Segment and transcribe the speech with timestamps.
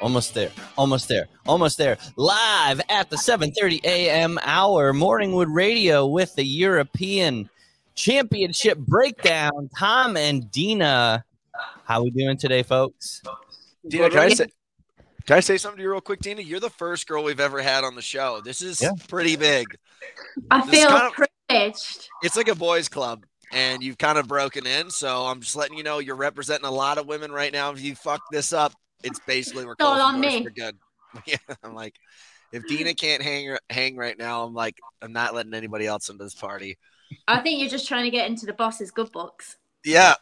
[0.00, 0.50] Almost there.
[0.76, 1.26] Almost there.
[1.46, 1.98] Almost there.
[2.16, 4.38] Live at the 7:30 a.m.
[4.42, 7.50] hour, Morningwood Radio with the European
[7.96, 9.68] Championship breakdown.
[9.76, 11.24] Tom and Dina,
[11.84, 13.22] how we doing today, folks?
[13.88, 14.46] Dina, can I say,
[15.26, 16.42] can I say something to you real quick, Dina?
[16.42, 18.40] You're the first girl we've ever had on the show.
[18.44, 18.92] This is Yeah.
[19.08, 19.66] pretty big.
[20.50, 21.12] I This feel kind of-
[21.48, 22.08] privileged.
[22.22, 24.90] It's like a boys' club, and you've kind of broken in.
[24.90, 27.72] So I'm just letting you know you're representing a lot of women right now.
[27.72, 30.44] If you fuck this up, it's basically we're It's all closing on me.
[30.44, 30.76] for good.
[31.26, 31.94] Yeah, I'm like,
[32.52, 36.22] if Dina can't hang hang right now, I'm like, I'm not letting anybody else into
[36.22, 36.76] this party.
[37.26, 39.56] I think you're just trying to get into the boss's good books.
[39.84, 40.14] Yeah.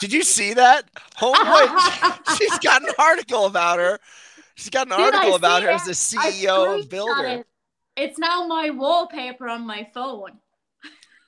[0.00, 0.84] Did you see that?
[1.22, 3.98] Oh Homeboy, she's got an article about her.
[4.54, 5.74] She's got an Did article about see her it?
[5.74, 7.26] as the I CEO of Builder.
[7.26, 7.46] it.
[7.96, 10.32] It's now my wallpaper on my phone.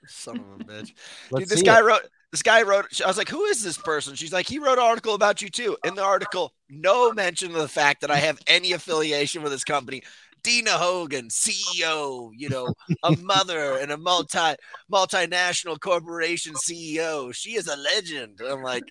[0.06, 0.92] Son of a bitch.
[1.34, 1.84] Dude, this guy it.
[1.84, 2.02] wrote.
[2.36, 3.00] This guy wrote.
[3.00, 5.48] I was like, "Who is this person?" She's like, "He wrote an article about you
[5.48, 9.52] too." In the article, no mention of the fact that I have any affiliation with
[9.52, 10.02] this company.
[10.42, 14.54] Dina Hogan, CEO, you know, a mother and a multi
[14.92, 17.34] multinational corporation CEO.
[17.34, 18.42] She is a legend.
[18.46, 18.84] I'm like,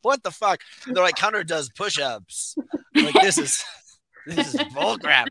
[0.00, 0.62] what the fuck?
[0.86, 2.56] They're like, Hunter does push-ups.
[2.96, 3.62] I'm like this is
[4.26, 5.26] this is bullcrap.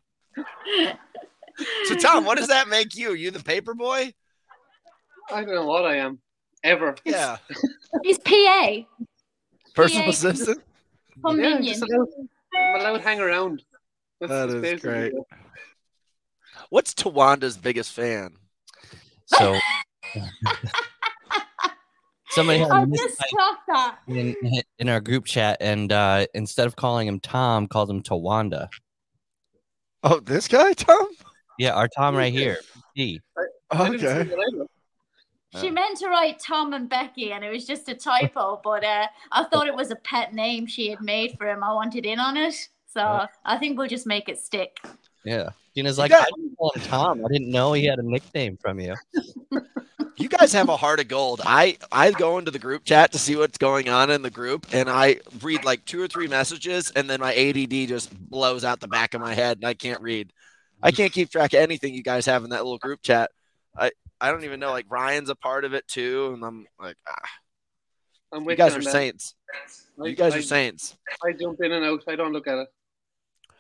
[1.85, 3.13] So Tom, what does that make you?
[3.15, 4.13] You the paper boy?
[5.31, 6.19] I don't know what I am.
[6.65, 6.95] Ever.
[7.05, 7.37] Yeah.
[8.03, 8.77] He's PA.
[9.75, 10.09] Personal PA.
[10.09, 10.61] assistant.
[11.23, 11.63] Come Yeah, minion.
[11.79, 12.07] just allowed,
[12.55, 13.63] I'm allowed to hang around.
[14.19, 15.13] That's That just is basically great.
[15.13, 15.23] it.
[16.71, 18.35] What's Tawanda's biggest fan?
[19.27, 19.57] So
[22.29, 23.21] somebody had I a just
[23.67, 23.97] that.
[24.07, 24.35] in,
[24.79, 28.69] in our group chat, and uh, instead of calling him Tom, called him Tawanda.
[30.03, 31.07] Oh, this guy, Tom?
[31.59, 32.57] Yeah, our Tom right here.
[32.95, 33.21] He.
[33.71, 34.21] I didn't see that
[34.53, 34.65] either.
[35.61, 38.59] She meant to write Tom and Becky, and it was just a typo.
[38.63, 41.63] But uh, I thought it was a pet name she had made for him.
[41.63, 42.53] I wanted in on it,
[42.85, 43.27] so Yeah.
[43.45, 44.77] I think we'll just make it stick.
[45.23, 45.49] Yeah.
[45.75, 47.25] Dina's like, got- I didn't call him Tom.
[47.25, 48.95] I didn't know he had a nickname from you.
[50.17, 51.41] You guys have a heart of gold.
[51.45, 54.65] I I go into the group chat to see what's going on in the group,
[54.71, 58.79] and I read like two or three messages, and then my ADD just blows out
[58.79, 60.31] the back of my head, and I can't read.
[60.81, 63.31] I can't keep track of anything you guys have in that little group chat.
[63.77, 63.91] I
[64.25, 64.71] I don't even know.
[64.71, 67.29] Like Ryan's a part of it too, and I'm like, ah,
[68.33, 68.91] I'm you guys on are that.
[68.91, 69.35] saints.
[70.01, 70.97] I- You guys I, are saints.
[71.23, 72.03] I jump in and out.
[72.07, 72.67] I don't look at it.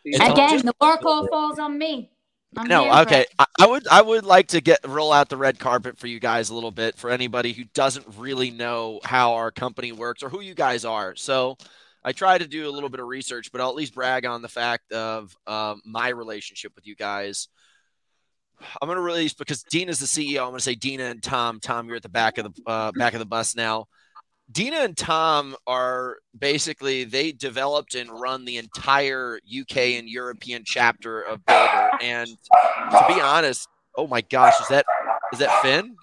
[0.03, 2.09] It's all Again, just- the work all falls on me.
[2.57, 3.25] I'm No, okay.
[3.37, 6.19] I, I would I would like to get roll out the red carpet for you
[6.19, 10.29] guys a little bit for anybody who doesn't really know how our company works or
[10.29, 11.15] who you guys are.
[11.15, 11.57] So
[12.03, 14.41] I try to do a little bit of research, but I'll at least brag on
[14.41, 17.49] the fact of um, my relationship with you guys.
[18.81, 20.41] I'm gonna release because Dina's the CEO.
[20.41, 21.59] I'm gonna say Dina and Tom.
[21.59, 23.87] Tom, you're at the back of the uh, back of the bus now.
[24.51, 31.21] Dina and Tom are basically they developed and run the entire UK and European chapter
[31.21, 31.89] of Builder.
[32.01, 34.85] And to be honest, oh my gosh, is that
[35.33, 35.95] is that Finn?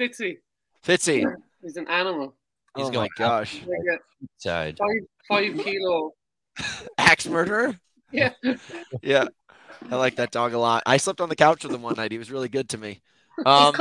[0.00, 0.38] Fitzy,
[0.84, 1.24] Fitzy.
[1.62, 2.34] he's an animal.
[2.76, 3.62] He's oh going my gosh.
[3.66, 4.76] Like five,
[5.28, 6.12] five kilo.
[6.98, 7.76] Axe murderer?
[8.12, 8.30] Yeah.
[9.02, 9.26] Yeah.
[9.90, 10.82] I like that dog a lot.
[10.86, 12.12] I slept on the couch with him one night.
[12.12, 13.00] He was really good to me.
[13.44, 13.74] Um,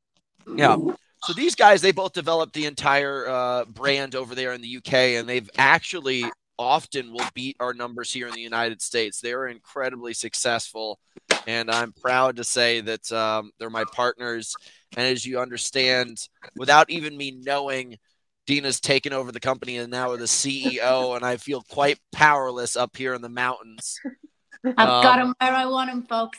[0.56, 0.76] yeah.
[1.24, 4.92] So these guys, they both developed the entire uh, brand over there in the UK,
[4.92, 6.24] and they've actually
[6.58, 9.20] often will beat our numbers here in the United States.
[9.20, 10.98] They're incredibly successful,
[11.46, 14.54] and I'm proud to say that um, they're my partners.
[14.96, 16.18] And as you understand,
[16.56, 17.96] without even me knowing,
[18.46, 22.76] Dina's taken over the company and now are the CEO, and I feel quite powerless
[22.76, 24.00] up here in the mountains.
[24.64, 26.38] I've got Um, him where I want him, folks.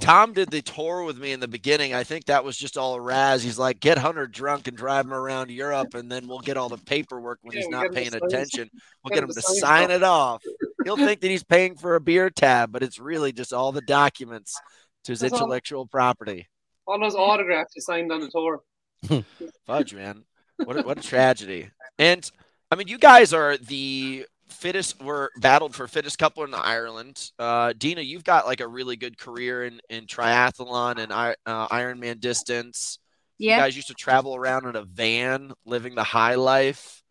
[0.00, 1.92] Tom did the tour with me in the beginning.
[1.92, 3.42] I think that was just all a razz.
[3.42, 6.70] He's like, get Hunter drunk and drive him around Europe, and then we'll get all
[6.70, 8.70] the paperwork when Yeah, he's not paying attention.
[9.04, 10.42] We'll get get him him to to sign sign it off.
[10.84, 13.82] He'll think that he's paying for a beer tab, but it's really just all the
[13.82, 14.58] documents
[15.04, 15.40] to his That's all.
[15.40, 16.48] intellectual property.
[16.86, 18.62] All those autographs he signed on the tour.
[19.66, 20.24] Fudge, man.
[20.56, 21.68] What a, what a tragedy.
[21.98, 22.28] And
[22.70, 25.02] I mean, you guys are the fittest.
[25.02, 27.30] Were battled for fittest couple in Ireland.
[27.38, 31.68] Uh, Dina, you've got like a really good career in in triathlon and I- uh,
[31.68, 32.98] Ironman distance.
[33.38, 33.58] You Yeah.
[33.60, 37.02] guys used to travel around in a van, living the high life.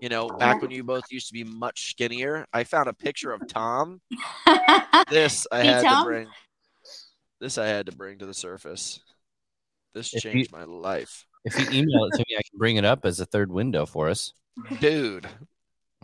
[0.00, 2.46] You know, back when you both used to be much skinnier.
[2.52, 4.00] I found a picture of Tom.
[5.10, 6.04] This I Hey, had Tom.
[6.04, 6.28] to bring.
[7.40, 9.00] This I had to bring to the surface.
[9.94, 12.76] This If you- changed my life, If you email it to me, I can bring
[12.76, 14.32] it up as a third window for us.
[14.80, 15.26] dude.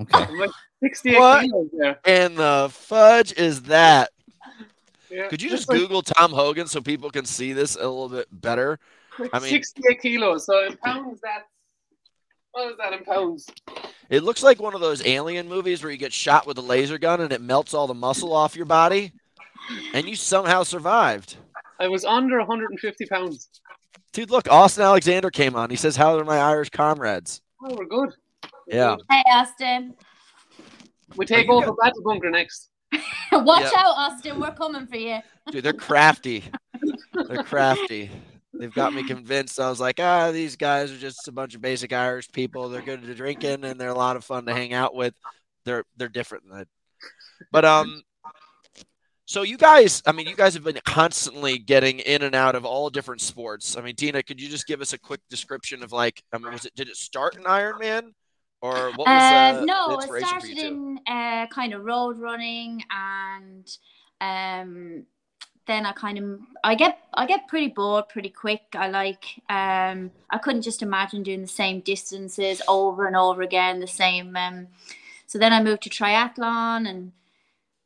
[0.00, 0.19] Okay.
[0.25, 0.50] I'm like
[0.82, 1.41] 68 What?
[1.43, 1.99] kilos there.
[2.05, 4.11] And the fudge is that?
[5.11, 5.29] Yeah.
[5.29, 8.08] Could you It's just like- Google Tom Hogan so people can see this a little
[8.08, 8.79] bit better?
[9.19, 10.46] like I mean- 68 kilos.
[10.46, 11.44] So in pounds, that's
[12.50, 13.49] what is that in pounds?
[14.11, 16.99] It looks like one of those alien movies where you get shot with a laser
[16.99, 19.12] gun and it melts all the muscle off your body,
[19.93, 21.37] and you somehow survived.
[21.81, 23.49] I was under 150 pounds.
[24.12, 25.70] Dude, look, Austin Alexander came on.
[25.70, 28.14] He says, "How are my Irish comrades?" Oh, we're good.
[28.66, 28.96] We're Yeah.
[29.11, 29.94] Hey, Austin.
[31.16, 32.70] We take you over got- Battle Bunker next.
[33.32, 33.70] Watch Yeah.
[33.81, 34.40] out, Austin.
[34.40, 35.19] We're coming for you.
[35.50, 36.44] Dude, they're crafty.
[37.12, 38.11] they're crafty.
[38.52, 39.58] They've got me convinced.
[39.58, 42.69] I was like, ah, these guys are just a bunch of basic Irish people.
[42.69, 45.14] They're good at drinking and they're a lot of fun to hang out with.
[45.64, 46.69] They're they're different than that.
[47.50, 48.02] But um,
[49.26, 52.64] so you guys, I mean, you guys have been constantly getting in and out of
[52.64, 53.76] all different sports.
[53.76, 56.52] I mean, Dina, could you just give us a quick description of like, I mean,
[56.52, 58.12] was it did it start in Ironman
[58.64, 63.76] or what was Uh, uh, no, for started in uh, kind of road running, and
[64.20, 65.05] um,
[65.66, 68.62] then I kind of I get I get pretty bored pretty quick.
[68.75, 73.81] I like um, I couldn't just imagine doing the same distances over and over again,
[73.81, 74.34] the same.
[74.37, 74.69] Um,
[75.26, 77.12] so then I moved to triathlon, and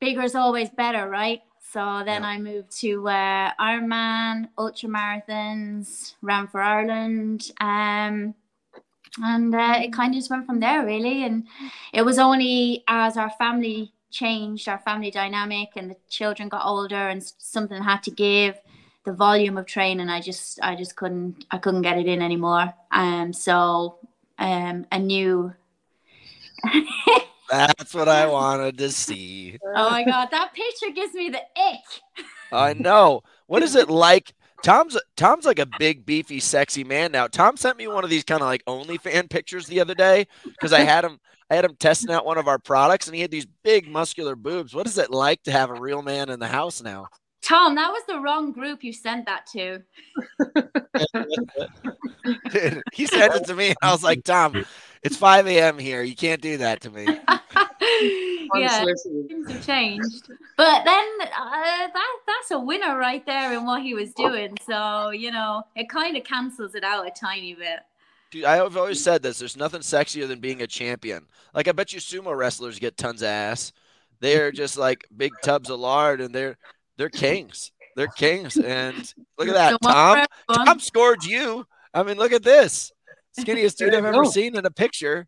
[0.01, 1.43] bigger is always better, right?
[1.73, 2.29] So then Yeah.
[2.29, 7.51] I moved to uh, Ironman, ultra marathons, ran for Ireland.
[7.61, 8.35] Um,
[9.23, 11.47] and uh, it kind of just went from there really and
[11.93, 17.09] it was only as our family changed our family dynamic and the children got older
[17.09, 18.59] and something had to give
[19.05, 22.73] the volume of training i just i just couldn't i couldn't get it in anymore
[22.93, 23.99] um so
[24.39, 25.53] um a new
[27.51, 29.59] That's what I wanted to see.
[29.75, 32.03] oh my god that picture gives me the ick
[32.53, 33.23] I know.
[33.47, 34.33] What is it like?
[34.63, 37.27] Tom's Tom's like a big, beefy, sexy man now.
[37.27, 40.73] Tom sent me one of these kind of like OnlyFan pictures the other day because
[40.73, 41.19] I had him
[41.51, 44.37] I had him testing out one of our products and he had these big muscular
[44.37, 44.75] boobs.
[44.75, 47.09] What is it like to have a real man in the house now?
[47.41, 49.81] tom that was the wrong group you sent that to
[52.93, 54.65] he sent it to me and I was like, Tom,
[55.03, 55.79] it's 5 a.m.
[55.79, 56.03] here.
[56.03, 57.07] You can't do that to me.
[58.55, 60.31] yeah things have changed.
[60.57, 64.57] But then uh, that that's a winner right there in what he was doing.
[64.67, 67.81] So you know, it kind of cancels it out a tiny bit.
[68.31, 69.39] Dude, I've always said this.
[69.39, 71.27] There's nothing sexier than being a champion.
[71.55, 73.73] Like I bet you sumo wrestlers get tons of ass.
[74.21, 76.57] They're just like big tubs of lard, and they're
[76.97, 77.73] they're kings.
[77.97, 78.57] They're kings.
[78.57, 78.97] And
[79.39, 80.27] look at that, So Tom.
[80.53, 81.67] Tom scored you.
[81.95, 82.93] I mean, look at this.
[83.39, 85.27] Skinniest dude I've ever seen in a picture.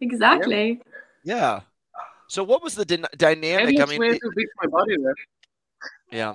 [0.00, 0.80] Exactly.
[1.24, 1.60] Yeah.
[2.30, 3.80] So what was the dynamic?
[3.80, 4.96] I mean, it- too big my body.
[6.12, 6.34] Yeah.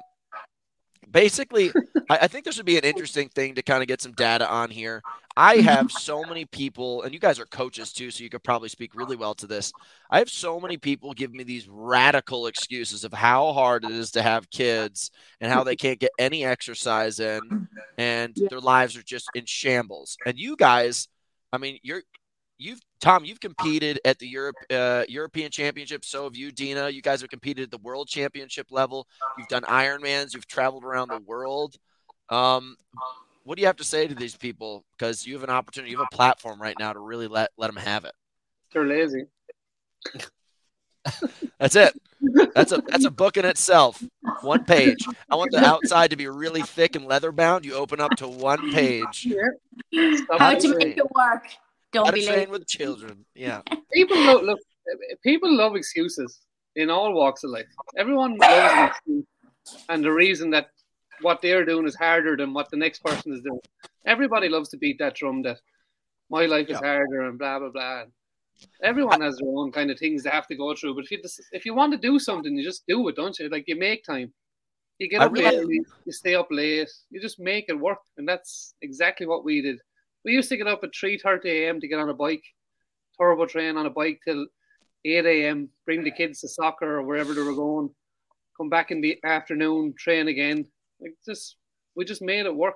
[1.09, 1.71] Basically,
[2.09, 4.49] I, I think this would be an interesting thing to kind of get some data
[4.49, 5.01] on here.
[5.37, 5.67] I mm-hmm.
[5.67, 8.93] have so many people, and you guys are coaches too, so you could probably speak
[8.93, 9.71] really well to this.
[10.09, 14.11] I have so many people give me these radical excuses of how hard it is
[14.11, 19.03] to have kids and how they can't get any exercise in and their lives are
[19.03, 20.17] just in shambles.
[20.25, 21.07] And you guys,
[21.53, 22.03] I mean, you're
[22.57, 26.03] you've Tom, you've competed at the Europe uh, European Championship.
[26.05, 26.89] So have you, Dina.
[26.89, 29.07] You guys have competed at the World Championship level.
[29.37, 30.33] You've done Ironmans.
[30.33, 31.75] You've traveled around the world.
[32.29, 32.75] Um,
[33.43, 34.83] what do you have to say to these people?
[34.97, 37.67] Because you have an opportunity, you have a platform right now to really let let
[37.67, 38.13] them have it.
[38.73, 39.25] They're lazy.
[41.59, 41.93] That's it.
[42.55, 44.03] That's a that's a book in itself.
[44.41, 45.05] One page.
[45.29, 47.65] I want the outside to be really thick and leather bound.
[47.65, 49.27] You open up to one page.
[49.91, 50.17] Yeah.
[50.39, 51.43] How to make it work.
[52.03, 52.49] Don't be train late.
[52.49, 53.25] with children.
[53.35, 53.61] Yeah.
[53.93, 54.59] People look, look.
[55.23, 56.41] People love excuses
[56.75, 57.65] in all walks of life.
[57.97, 59.25] Everyone loves an excuse,
[59.89, 60.67] and the reason that
[61.21, 63.59] what they're doing is harder than what the next person is doing.
[64.05, 65.57] Everybody loves to beat that drum that
[66.29, 66.87] my life is Yeah.
[66.87, 68.03] harder and blah blah blah.
[68.83, 70.95] Everyone has their own kind of things they have to go through.
[70.95, 73.37] But if you just, if you want to do something, you just do it, don't
[73.39, 73.49] you?
[73.49, 74.33] Like you make time.
[74.99, 78.25] You get up really- early, you stay up late, you just make it work, and
[78.27, 79.79] that's exactly what we did.
[80.25, 81.79] We used to get up at three thirty a.m.
[81.79, 82.43] to get on a bike,
[83.17, 84.47] turbo train on a bike till
[85.05, 85.69] eight a.m.
[85.85, 87.91] Bring the kids to soccer or wherever they were going.
[88.57, 90.65] Come back in the afternoon, train again.
[90.99, 91.57] Like just,
[91.95, 92.73] we just made it work.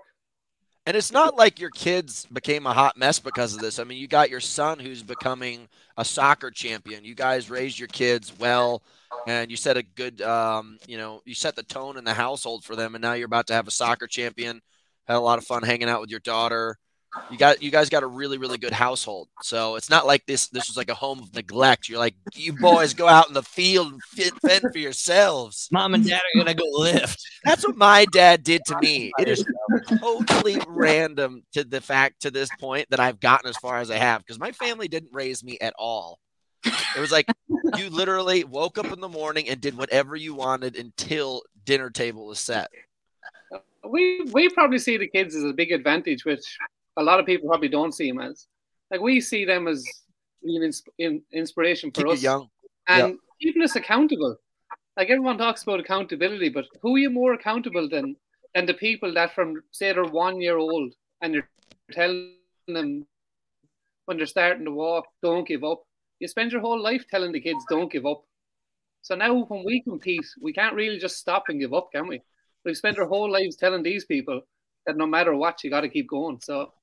[0.86, 3.80] And it's not like your kids became a hot mess because of this.
[3.80, 7.04] I mean, you got your son who's becoming a soccer champion.
[7.04, 8.84] You guys raised your kids well,
[9.28, 12.64] and you set a good, um, you know, you set the tone in the household
[12.64, 12.94] for them.
[12.94, 14.62] And now you're about to have a soccer champion.
[15.08, 16.78] Had a lot of fun hanging out with your daughter.
[17.32, 19.30] You got, you guys got a really, really good household.
[19.42, 20.48] So it's not like this.
[20.50, 21.90] This was like a home of neglect.
[21.90, 25.70] You're like, you boys go out in the field and fit, fend for yourselves.
[25.72, 27.20] Mom and dad are gonna go lift.
[27.44, 29.12] That's what my dad did to me.
[29.18, 29.44] It is
[30.00, 33.98] totally random to the fact to this point that I've gotten as far as I
[33.98, 36.20] have because my family didn't raise me at all.
[36.64, 37.26] It was like
[37.78, 42.26] you literally woke up in the morning and did whatever you wanted until dinner table
[42.26, 42.70] was set.
[43.84, 46.58] We we probably see the kids as a big advantage, which
[47.00, 48.48] a lot of people probably don't see them as.
[48.92, 49.86] Like we see them as
[50.44, 52.50] real ins- in, inspiration for Keep us young.
[52.88, 54.36] and keeping us accountable.
[54.98, 58.16] Like everyone talks about accountability, but who are you more accountable than
[58.56, 61.48] than the people that from say they're one year old and you're
[61.92, 62.34] telling
[62.68, 63.06] them
[64.06, 65.84] when they're starting to walk, don't give up.
[66.20, 68.24] You spend your whole life telling the kids don't give up.
[69.04, 72.22] So now when we compete, we can't really just stop and give up, can we?
[72.66, 74.42] We've spent our whole lives telling these people
[74.86, 76.40] that no matter what, you got to keep going.
[76.42, 76.74] So,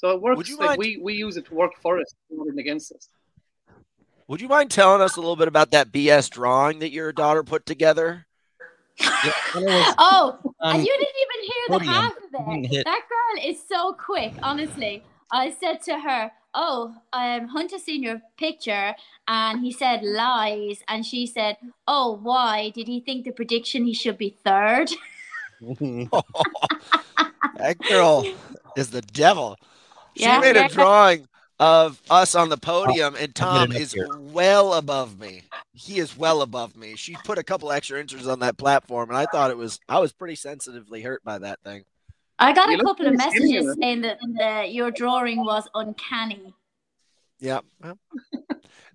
[0.00, 0.48] so it works.
[0.48, 3.08] you Like mind- we we use it to work for us, more than against us.
[4.28, 7.42] Would you mind telling us a little bit about that BS drawing that your daughter
[7.42, 8.26] put together?
[8.98, 12.22] Yeah, when it was Oh, on and you didn't even hear the podium, half of
[12.72, 12.84] it.
[12.84, 15.02] That girl is so quick, honestly.
[15.32, 18.94] I said to her, Oh, um, Hunter seen your picture
[19.28, 20.82] and he said lies.
[20.88, 22.70] And she said, Oh, why?
[22.70, 24.90] Did he think the prediction he should be third?
[25.60, 26.08] that
[27.88, 28.24] girl
[28.76, 29.56] is the devil.
[30.16, 30.66] She made Yeah.
[30.66, 34.08] a drawing of us on the podium, and Tom is here.
[34.18, 35.42] well above me.
[35.72, 36.96] He is well above me.
[36.96, 39.78] She put a couple extra inches on that platform, and I thought it was.
[39.88, 41.84] I was pretty sensitively hurt by that thing.
[42.38, 45.44] I got You a couple of pretty skinny messages in saying that the, your drawing
[45.44, 46.54] was uncanny.
[47.38, 47.60] Yeah.
[47.82, 47.98] well,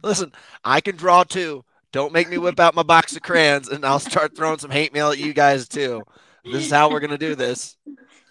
[0.03, 0.31] Listen,
[0.63, 1.63] I can draw too.
[1.91, 4.93] Don't make me whip out my box of crayons, and I'll start throwing some hate
[4.93, 6.03] mail at you guys too.
[6.43, 7.77] This is how we're gonna do this.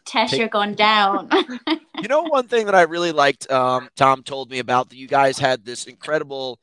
[0.05, 1.31] Test Take- your gun down.
[2.03, 5.07] You know, one thing that I really liked, um, Tom told me about that you
[5.07, 6.59] guys had this incredible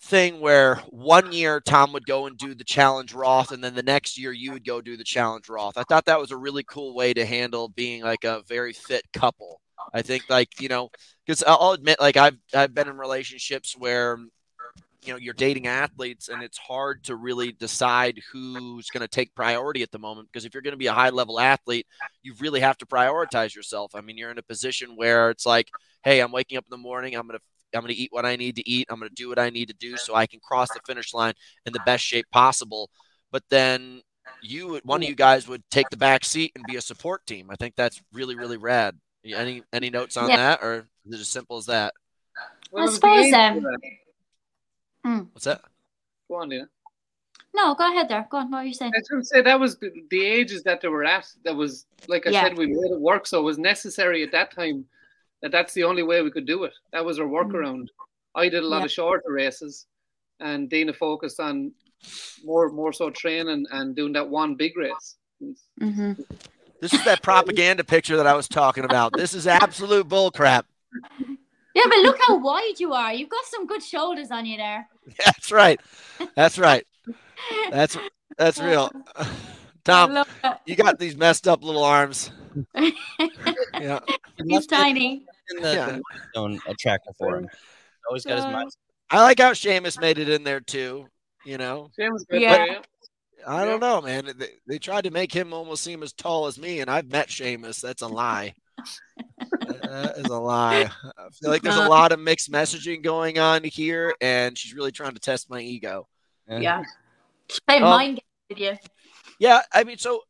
[0.00, 3.82] thing where one year Tom would go and do the challenge Roth, and then the
[3.82, 5.76] next year you would go do the challenge Roth.
[5.76, 9.02] I thought that was a really cool way to handle being like a very fit
[9.12, 9.60] couple.
[9.92, 10.90] I think, like you know,
[11.26, 14.18] because I'll admit, like I've I've been in relationships where
[15.02, 19.34] you know you're dating athletes and it's hard to really decide who's going to take
[19.34, 21.86] priority at the moment because if you're going to be a high level athlete
[22.22, 23.94] you really have to prioritize yourself.
[23.94, 25.68] I mean you're in a position where it's like
[26.04, 28.26] hey i'm waking up in the morning i'm going to i'm going to eat what
[28.26, 30.26] i need to eat i'm going to do what i need to do so i
[30.26, 31.34] can cross the finish line
[31.66, 32.90] in the best shape possible.
[33.30, 34.02] But then
[34.42, 37.48] you one of you guys would take the back seat and be a support team.
[37.50, 38.98] I think that's really really rad.
[39.24, 40.36] Any any notes on Yeah.
[40.36, 41.94] that or is it as simple as that?
[42.72, 43.64] Well, it suppose, age um,
[45.04, 45.26] of that.
[45.32, 45.62] what's that
[46.28, 46.68] Go on, Dina.
[47.54, 48.26] no, go ahead there.
[48.30, 48.50] Go on.
[48.50, 48.92] What were you saying?
[48.94, 51.26] I was going to say that was the, the ages that they were at.
[51.44, 52.44] That was like I Yeah.
[52.44, 54.84] said, we made it work, so it was necessary at that time.
[55.42, 56.72] That that's the only way we could do it.
[56.92, 57.88] That was our workaround.
[58.34, 58.80] I did a lot Mm.
[58.80, 58.84] Yeah.
[58.86, 59.86] of shorter races,
[60.40, 61.72] and Dina focused on
[62.44, 65.16] more more so training and doing that one big race.
[65.80, 66.12] hmm
[66.80, 69.12] This is that propaganda picture that I was talking about.
[69.14, 70.64] This is absolute bullcrap.
[71.74, 73.12] Yeah, but look how wide you are.
[73.12, 74.88] You've got some good shoulders on you there.
[75.24, 75.80] That's right.
[76.36, 76.86] That's right.
[77.70, 77.96] That's
[78.38, 78.90] that's real.
[79.84, 80.24] Tom,
[80.64, 82.30] you got these messed up little arms.
[83.74, 83.98] Yeah.
[84.46, 85.24] He's tiny.
[85.50, 85.86] in the, Yeah.
[85.86, 86.02] the
[86.36, 87.48] zone attractor for him.
[88.08, 88.70] Always got his mind.
[89.10, 91.06] I like how Seamus made it in there too.
[91.44, 92.78] You know, Same as good Yeah.
[93.44, 94.30] I don't know, man.
[94.38, 97.26] They, they tried to make him almost seem as tall as me, and I've met
[97.28, 97.80] Seamus.
[97.80, 98.54] That's a lie.
[99.82, 100.90] That is a lie.
[101.18, 101.88] I feel like there's a Uh.
[101.88, 106.08] lot of mixed messaging going on here, and she's really trying to test my ego.
[106.48, 106.82] Yeah.
[107.66, 108.88] Play Um, mind games you.
[109.38, 110.22] Yeah, I mean, so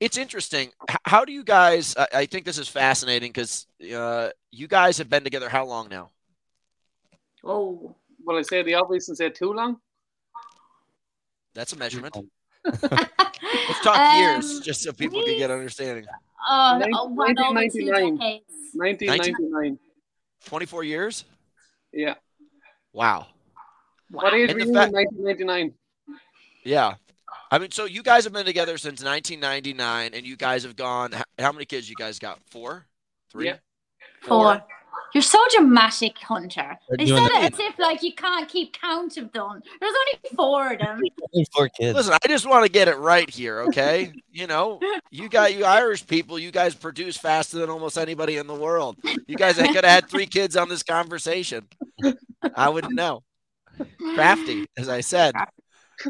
[0.00, 0.70] it's interesting.
[0.90, 1.94] H- how do you guys?
[1.96, 5.88] I, I think this is fascinating because uh, you guys have been together how long
[5.88, 6.10] now?
[7.44, 7.94] Oh.
[8.24, 9.76] Well, I say the obvious and say too long.
[11.54, 12.16] That's a measurement.
[13.68, 16.04] Let's talk years, Um, just so people can get understanding.
[16.48, 18.40] Oh, Nin- oh well 1999.
[18.74, 19.78] 1999.
[20.46, 21.24] 24 years?
[21.92, 22.14] Yeah.
[22.92, 23.28] Wow.
[24.10, 25.74] What age And were you fact- in 1999?
[26.64, 26.94] Yeah.
[27.50, 31.12] I mean, so you guys have been together since 1999, and you guys have gone.
[31.38, 32.40] How many kids you guys got?
[32.50, 32.86] Four,
[33.30, 33.46] three.
[33.46, 33.56] Yeah.
[34.22, 34.62] Four.
[35.14, 36.76] You're so dramatic, Hunter.
[36.88, 39.62] They're They doing said it as if like you can't keep count of them.
[39.80, 41.00] There's only four of them.
[41.54, 41.94] Four kids.
[41.96, 44.12] Listen, I just want to get it right here, okay?
[44.32, 44.80] you know,
[45.10, 46.38] you got you Irish people.
[46.38, 48.96] You guys produce faster than almost anybody in the world.
[49.26, 51.66] You guys could have had three kids on this conversation.
[52.54, 53.22] I wouldn't know.
[54.14, 55.34] Crafty, as I said.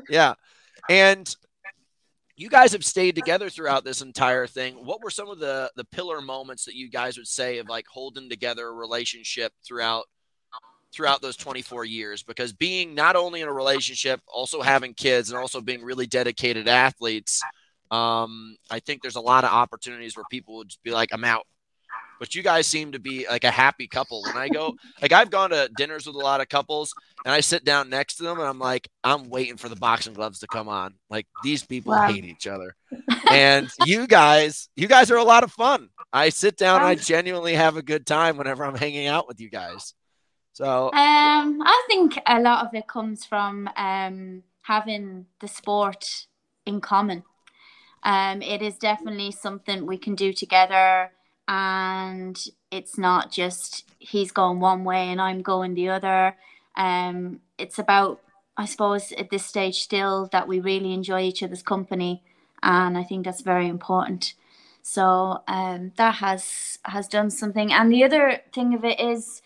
[0.09, 0.33] Yeah.
[0.89, 1.37] And
[2.37, 4.75] you guys have stayed together throughout this entire thing.
[4.75, 7.87] What were some of the the pillar moments that you guys would say of like
[7.87, 10.05] holding together a relationship throughout
[10.93, 15.38] throughout those 24 years because being not only in a relationship, also having kids and
[15.38, 17.43] also being really dedicated athletes,
[17.91, 21.25] um, I think there's a lot of opportunities where people would just be like, I'm
[21.25, 21.47] out.
[22.18, 24.25] But you guys seem to be like a happy couple.
[24.25, 26.94] When I go, like I've gone to dinners with a lot of couples
[27.25, 30.14] and I sit down next to them and I'm like, I'm waiting for the boxing
[30.14, 30.94] gloves to come on.
[31.11, 32.06] Like these people Wow.
[32.06, 32.75] hate each other.
[33.30, 35.88] And you guys, you guys are a lot of fun.
[36.12, 39.50] I sit down, I genuinely have a good time whenever I'm hanging out with you
[39.50, 39.94] guys.
[40.52, 46.26] So Um, I think a lot of it comes from um, having the sport
[46.64, 47.25] in common.
[48.04, 51.11] Um, it is definitely something we can do together,
[51.49, 56.37] and it's not just he's going one way and I'm going the other.
[56.77, 58.21] Um, it's about,
[58.57, 62.23] I suppose, at this stage still that we really enjoy each other's company,
[62.63, 64.35] and I think that's very important.
[64.83, 69.43] So um, that has has done something, and the other thing of it is,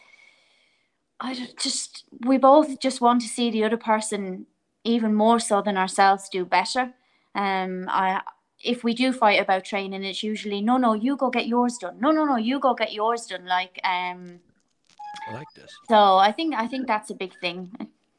[1.20, 4.46] I just we both just want to see the other person
[4.84, 6.94] even more so than ourselves do better.
[7.34, 8.22] Um, I
[8.62, 11.98] if we do fight about training, it's usually no, no, you go get yours done.
[12.00, 13.46] No, no, no, you go get yours done.
[13.46, 14.40] Like um,
[15.28, 15.70] I like this.
[15.88, 17.70] so I think I think that's a big thing.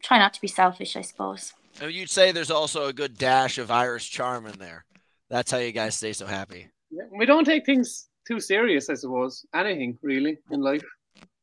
[0.01, 1.53] Try not to be selfish, I suppose.
[1.81, 4.85] And you'd say there's also a good dash of Irish charm in there.
[5.29, 6.67] That's how you guys stay so happy.
[6.89, 9.45] Yeah, we don't take things too serious, I suppose.
[9.53, 10.83] Anything really in life.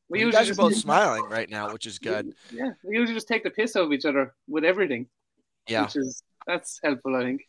[0.08, 2.32] We you usually guys are both smiling right now, which is good.
[2.50, 5.06] Yeah, we usually just take the piss out of each other with everything.
[5.68, 5.82] Yeah.
[5.82, 7.42] which is that's helpful, I think.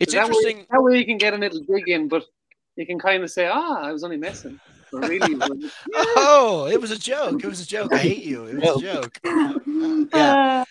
[0.00, 0.58] It's that interesting.
[0.58, 2.24] Way, that way you can get a little dig in, but
[2.76, 4.58] you can kind of say, "Ah, I was only messing."
[4.92, 7.42] But really, it was- Oh, it was a joke.
[7.42, 7.92] It was a joke.
[7.92, 8.44] I hate you.
[8.46, 9.20] It was a joke.
[10.14, 10.62] Yeah.
[10.62, 10.64] Uh,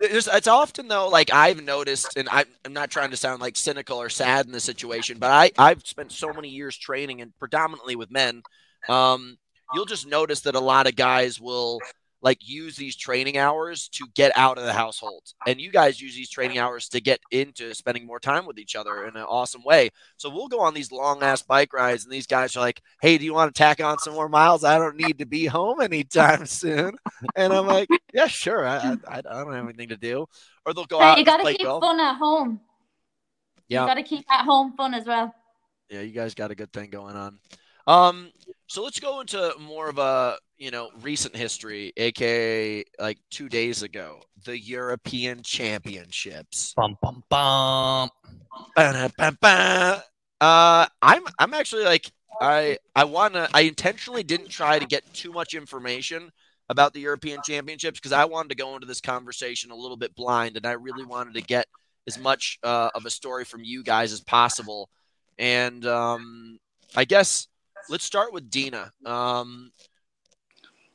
[0.00, 3.56] There's, it's often though, like I've noticed, and I, I'm not trying to sound like
[3.56, 7.36] cynical or sad in this situation, but I, I've spent so many years training and
[7.40, 8.42] predominantly with men.
[8.88, 9.36] Um,
[9.74, 11.80] you'll just notice that a lot of guys will
[12.20, 16.14] like use these training hours to get out of the household, and you guys use
[16.14, 19.62] these training hours to get into spending more time with each other in an awesome
[19.64, 19.90] way.
[20.16, 23.18] So we'll go on these long ass bike rides, and these guys are like, "Hey,
[23.18, 24.64] do you want to tack on some more miles?
[24.64, 26.96] I don't need to be home anytime soon."
[27.36, 28.66] And I'm like, "Yeah, sure.
[28.66, 30.26] I, I, I don't have anything to do."
[30.66, 31.82] Or they'll go Hey, out you gotta keep golf.
[31.82, 32.60] fun at home.
[33.68, 33.82] Yeah.
[33.82, 35.34] You gotta keep at home fun as well.
[35.88, 37.38] Yeah, you guys got a good thing going on.
[37.86, 38.30] Um,
[38.66, 43.82] so let's go into more of a you know recent history, aka like two days
[43.82, 46.74] ago, the European Championships.
[46.74, 48.10] Bum bum bum.
[48.74, 50.04] Ba-da-ba-ba.
[50.40, 55.32] Uh, I'm I'm actually like I I wanna I intentionally didn't try to get too
[55.32, 56.30] much information
[56.68, 60.14] about the European Championships because I wanted to go into this conversation a little bit
[60.14, 61.66] blind, and I really wanted to get
[62.06, 64.90] as much uh, of a story from you guys as possible.
[65.38, 66.58] And um,
[66.96, 67.48] I guess
[67.88, 68.92] let's start with Dina.
[69.04, 69.70] Um,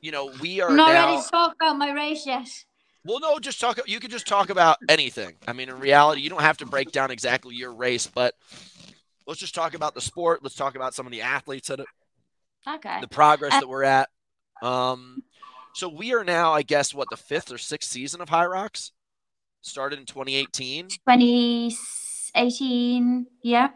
[0.03, 1.09] you know, we are I'm not now.
[1.11, 2.45] ready to talk about my race yet.
[3.05, 3.79] Well, no, just talk.
[3.87, 5.35] You can just talk about anything.
[5.47, 8.33] I mean, in reality, you don't have to break down exactly your race, but
[9.25, 10.43] let's just talk about the sport.
[10.43, 11.79] Let's talk about some of the athletes that
[12.67, 12.99] Okay.
[13.01, 14.09] the progress that we're at.
[14.61, 15.23] Um,
[15.73, 18.91] so we are now, I guess, what the fifth or sixth season of Hyrox
[19.61, 20.89] started in 2018.
[20.89, 23.69] 2018, yeah.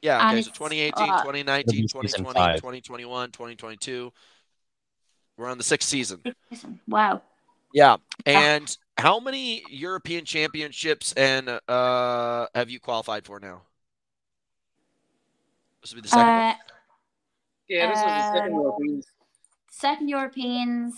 [0.00, 4.12] Yeah, And okay, so 2018, uh, 2019, It'll be season 2020, 2021, 2022.
[5.36, 6.20] We're on the sixth season.
[6.86, 7.22] Wow.
[7.72, 7.96] Yeah.
[8.24, 13.62] And how many European championships and uh have you qualified for now?
[15.82, 16.38] This will be the second one.
[16.50, 16.54] Uh,
[17.68, 19.06] yeah, this was the second Um, Europeans.
[19.70, 20.94] second Europeans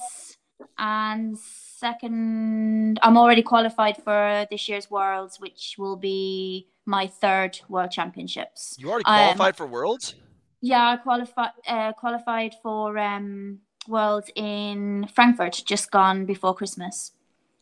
[0.78, 2.98] and second.
[3.02, 8.76] I'm already qualified for this year's Worlds, which will be my third World Championships.
[8.78, 10.14] You already um, qualified for Worlds?
[10.60, 17.12] Yeah, I qualified uh, qualified for um, Worlds in Frankfurt, just gone before Christmas.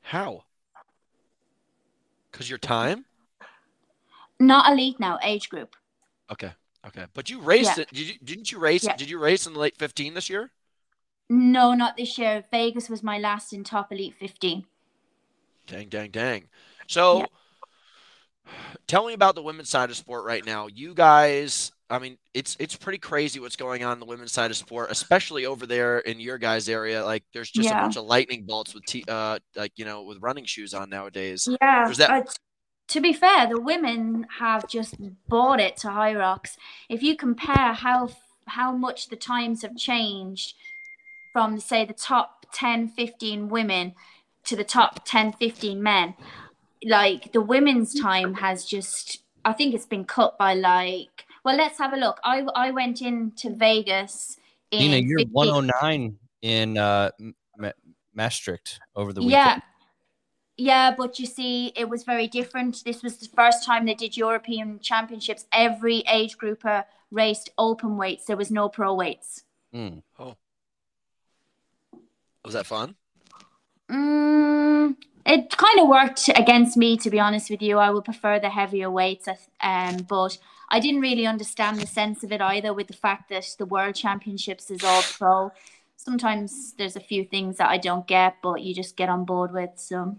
[0.03, 0.45] How?
[2.31, 3.05] Because your time?
[4.41, 5.77] Not elite now, age group.
[6.31, 6.53] Okay.
[6.87, 7.07] Okay.
[7.15, 7.83] But you raced Yeah.
[7.83, 7.89] it.
[7.93, 8.97] Did you didn't you race Yeah.
[8.97, 10.51] did you race in the elite 15 this year?
[11.29, 12.45] No, not this year.
[12.51, 14.67] Vegas was my last in top elite 15.
[15.67, 16.49] Dang, dang, dang.
[16.89, 17.27] So Yeah.
[18.95, 20.69] Tell me about the women's side of sport right now.
[20.69, 24.53] You guys, I mean, it's it's pretty crazy what's going on in the women's side
[24.53, 27.05] of sport, especially over there in your guys' area.
[27.05, 30.19] Like there's just a bunch of lightning bolts with t- uh like you know with
[30.23, 31.49] running shoes on nowadays.
[31.61, 31.87] Yeah.
[31.87, 32.23] There's that- uh,
[32.87, 34.95] to be fair, the women have just
[35.27, 36.51] bought it to Hyrox.
[36.89, 38.11] If you compare how
[38.47, 40.55] how much the times have changed
[41.33, 43.95] from say the top 10, 15 women
[44.45, 46.15] to the top 10, 15 men,
[46.85, 51.79] like the women's time has just I think it's been cut by like well let's
[51.79, 52.21] have a look.
[52.25, 54.39] I I went into Vegas
[54.71, 57.11] in Dina, you're 15 109 in uh,
[57.57, 57.71] Ma-
[58.15, 59.33] Maastricht over the weekend.
[59.33, 59.61] Yeah.
[60.57, 62.85] Yeah, but you see, it was very different.
[62.85, 65.47] This was the first time they did European Championships.
[65.51, 68.27] Every age grouper raced open weights.
[68.27, 69.43] There was no pro weights.
[69.75, 70.03] Mm.
[72.45, 72.95] Was that fun?
[73.91, 74.95] Mm,
[75.27, 77.79] it kind of worked against me, to be honest with you.
[77.79, 79.29] I would prefer the heavier weights,
[79.61, 80.37] um, but
[80.71, 82.75] I didn't really understand the sense of it either.
[82.75, 85.51] With the fact that the World Championships is all pro,
[85.97, 89.53] sometimes there's a few things that I don't get, but you just get on board
[89.53, 89.71] with.
[89.77, 90.19] So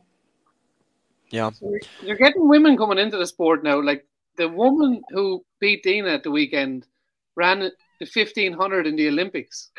[1.29, 1.51] Yeah.
[1.61, 3.81] You're- you're getting women coming into the sport now.
[3.81, 6.87] Like the woman who beat Dina at the weekend
[7.35, 9.71] ran the fifteen hundred in the Olympics.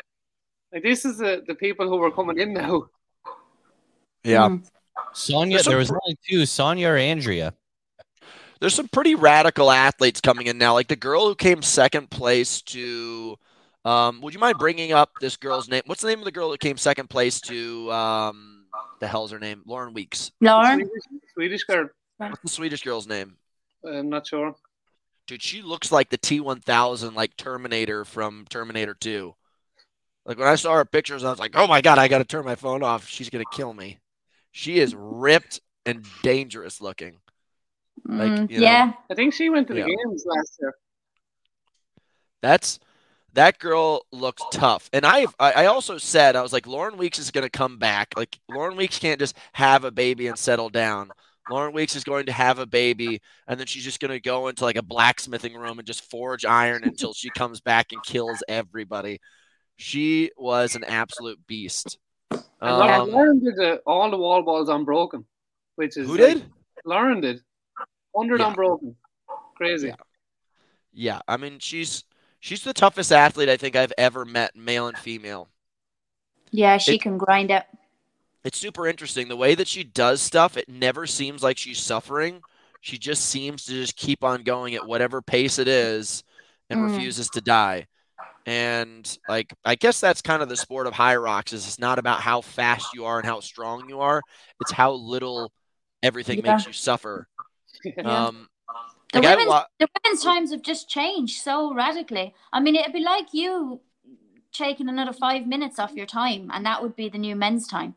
[0.73, 2.87] Like this is the, the people who are coming in now.
[4.23, 4.49] Yeah.
[4.49, 4.67] mm,
[5.13, 7.53] Sonia, There's some there was pr- only two, Sonia or Andrea.
[8.59, 10.73] There's some pretty radical athletes coming in now.
[10.73, 13.37] Like the girl who came second place to.
[13.85, 15.83] Um, would you mind bringing up this girl's name?
[15.85, 17.91] What's the name of the girl that came second place to?
[17.91, 18.65] Um,
[18.99, 19.61] the hell's her name?
[19.65, 20.31] Lauren Weeks.
[20.41, 21.89] Lauren, Swedish, Swedish girl.
[22.17, 23.37] What's the Swedish girl's name?
[23.85, 24.55] I'm not sure.
[25.27, 29.35] Dude, she looks like the T1000, like Terminator from Terminator 2.
[30.25, 32.23] Like when I saw her pictures, I was like, oh my God, I got to
[32.25, 33.07] turn my phone off.
[33.07, 33.99] She's going to kill me.
[34.57, 37.17] She is ripped and dangerous looking.
[38.07, 38.63] like, Mm, you know.
[38.65, 39.85] yeah, I think she went to the Yeah.
[39.85, 40.73] games last year.
[42.41, 42.79] That's
[43.33, 44.89] that girl looks tough.
[44.93, 48.13] And I I also said I was like Lauren Weeks is going to come back.
[48.17, 51.11] Like Lauren Weeks can't just have a baby and settle down.
[51.47, 54.47] Lauren Weeks is going to have a baby and then she's just going to go
[54.47, 58.41] into like a blacksmithing room and just forge iron until she comes back and kills
[58.47, 59.19] everybody.
[59.75, 61.99] She was an absolute beast.
[62.31, 65.25] And Lauren, Um, Lauren did uh, all the wall balls unbroken,
[65.75, 66.51] which is who like- did?
[66.85, 67.41] Lauren did.
[68.15, 68.47] Hundred Yeah.
[68.47, 68.95] unbroken.
[69.55, 69.87] Crazy.
[69.89, 69.95] Yeah.
[70.93, 72.03] Yeah, I mean she's
[72.39, 75.49] she's the toughest athlete I think I've ever met, male and female.
[76.51, 77.65] yeah, she It- can grind it.
[78.43, 82.41] it's super interesting the way that she does stuff it never seems like she's suffering
[82.79, 86.23] she just seems to just keep on going at whatever pace it is
[86.69, 86.91] and Mm.
[86.91, 87.87] refuses to die
[88.47, 92.21] and like i guess that's kind of the sport of Hyrox is it's not about
[92.21, 94.23] how fast you are and how strong you are
[94.59, 95.51] it's how little
[96.01, 96.53] everything Yeah.
[96.53, 97.27] makes you suffer
[97.83, 98.27] Yeah.
[98.27, 98.47] um
[99.13, 102.33] The like women's, wa- the women's times have just changed so radically.
[102.51, 103.81] I mean, it'd be like you
[104.51, 107.95] taking another five minutes off your time, and that would be the new men's time.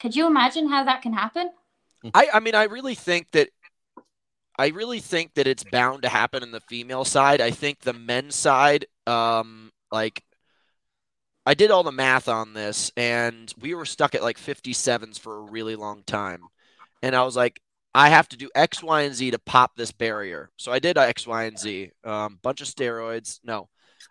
[0.00, 1.50] Could you imagine how that can happen?
[2.14, 3.48] I, I mean, I really think that
[4.58, 7.40] I really think that it's bound to happen in the female side.
[7.40, 9.61] I think the men's side, um,
[9.92, 10.24] like
[11.44, 15.38] I did all the math on this, and we were stuck at like 57s for
[15.38, 16.42] a really long time.
[17.02, 17.60] And I was like,
[17.94, 20.50] I have to do X, Y, and Z to pop this barrier.
[20.56, 21.90] So I did X, Y, and Z.
[22.04, 23.40] Um, bunch of steroids.
[23.44, 23.68] No,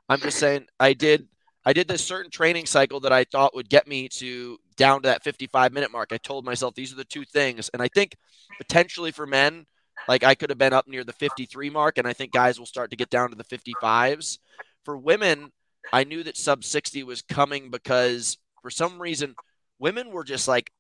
[0.10, 1.28] I'm just saying I did.
[1.64, 5.10] I did this certain training cycle that I thought would get me to down to
[5.10, 6.12] that 55 minute mark.
[6.12, 8.16] I told myself these are the two things, and I think
[8.58, 9.66] potentially for men,
[10.08, 12.66] like I could have been up near the 53 mark, and I think guys will
[12.66, 14.40] start to get down to the 55s.
[14.84, 15.52] For women,
[15.92, 19.36] I knew that sub 60 was coming because for some reason,
[19.80, 20.72] women were just like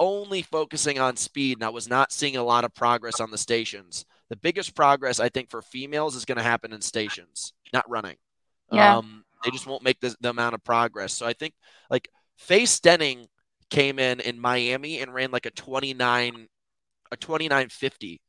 [0.00, 3.38] only focusing on speed, and I was not seeing a lot of progress on the
[3.38, 4.04] stations.
[4.28, 8.16] The biggest progress I think for females is going to happen in stations, not running.
[8.70, 8.98] Yeah.
[8.98, 11.12] Um, they just won't make the, the amount of progress.
[11.14, 11.54] So I think
[11.90, 13.26] like Faye Stenning
[13.70, 16.48] came in in Miami and ran like a 29
[17.10, 18.20] a 2950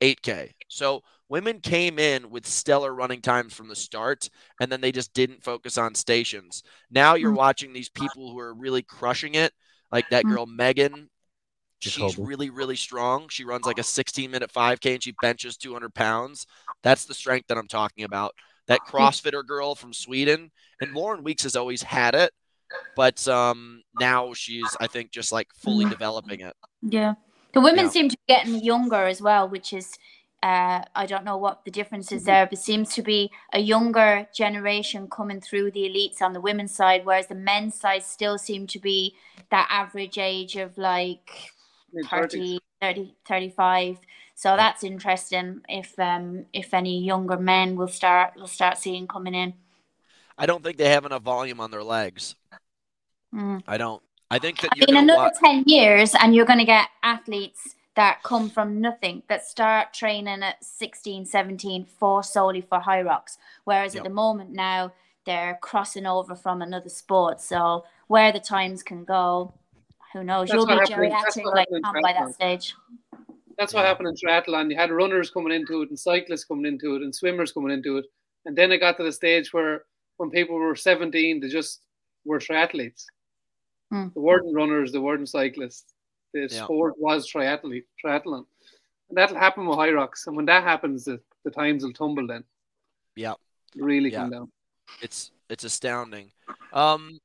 [0.00, 0.54] 8k.
[0.68, 4.28] So women came in with stellar running times from the start
[4.60, 6.62] and then they just didn't focus on stations.
[6.90, 7.36] Now you're Mm.
[7.36, 9.52] watching these people who are really crushing it
[9.92, 10.28] like that Mm.
[10.30, 11.10] girl Megan
[11.82, 12.28] She's Jacoby.
[12.28, 13.28] really, really strong.
[13.30, 16.46] She runs like a 16 minute 5K and she benches 200 pounds.
[16.82, 18.34] That's the strength that I'm talking about.
[18.66, 22.32] That CrossFitter girl from Sweden, and Lauren Weeks has always had it,
[22.94, 25.90] but um, now she's, I think, just like fully Mhm.
[25.90, 26.54] developing it.
[26.82, 27.14] Yeah.
[27.52, 27.90] The women Yeah.
[27.90, 29.98] seem to be getting younger as well, which is
[30.42, 34.26] uh, I don't know what the difference is there, but seems to be a younger
[34.32, 38.66] generation coming through the elites on the women's side, whereas the men's side still seem
[38.68, 39.14] to be
[39.50, 41.52] that average age of like
[41.92, 42.60] Mid-thirties.
[42.80, 43.98] 30, 30 35.
[44.34, 49.34] So that's interesting if um if any younger men will start will start seeing coming
[49.34, 49.52] in.
[50.38, 52.34] I don't think they have enough volume on their legs.
[53.34, 53.62] Mm.
[53.68, 54.02] I don't.
[54.30, 56.88] I think that I you're mean, another wa- 10 years, and you're going to get
[57.02, 63.38] athletes that come from nothing, that start training at 16, 17 for solely for Hyrox.
[63.64, 64.02] Whereas Yep.
[64.02, 64.92] at the moment now,
[65.26, 67.40] they're crossing over from another sport.
[67.40, 69.52] So where the times can go,
[70.12, 70.48] who knows?
[70.48, 72.74] That's You'll be what happened- geriatric like in Tom by that stage.
[73.58, 74.70] That's what happened in triathlon.
[74.70, 77.98] You had runners coming into it, and cyclists coming into it, and swimmers coming into
[77.98, 78.06] it,
[78.46, 79.84] and then it got to the stage where
[80.16, 81.82] when people were seventeen, they just
[82.24, 83.04] were triathletes.
[83.90, 84.08] Hmm.
[84.14, 85.92] The weren't runners, the weren't cyclists.
[86.32, 86.64] The Yeah.
[86.64, 88.46] sport was triathlete, triathlon,
[89.08, 90.26] and that'll happen with Hyrox.
[90.28, 92.26] And when that happens, the, the times will tumble.
[92.26, 92.44] Then,
[93.16, 93.34] Yeah.
[93.74, 94.20] really Yeah.
[94.20, 94.52] come down.
[95.02, 96.30] it's it's astounding.
[96.72, 97.18] Um,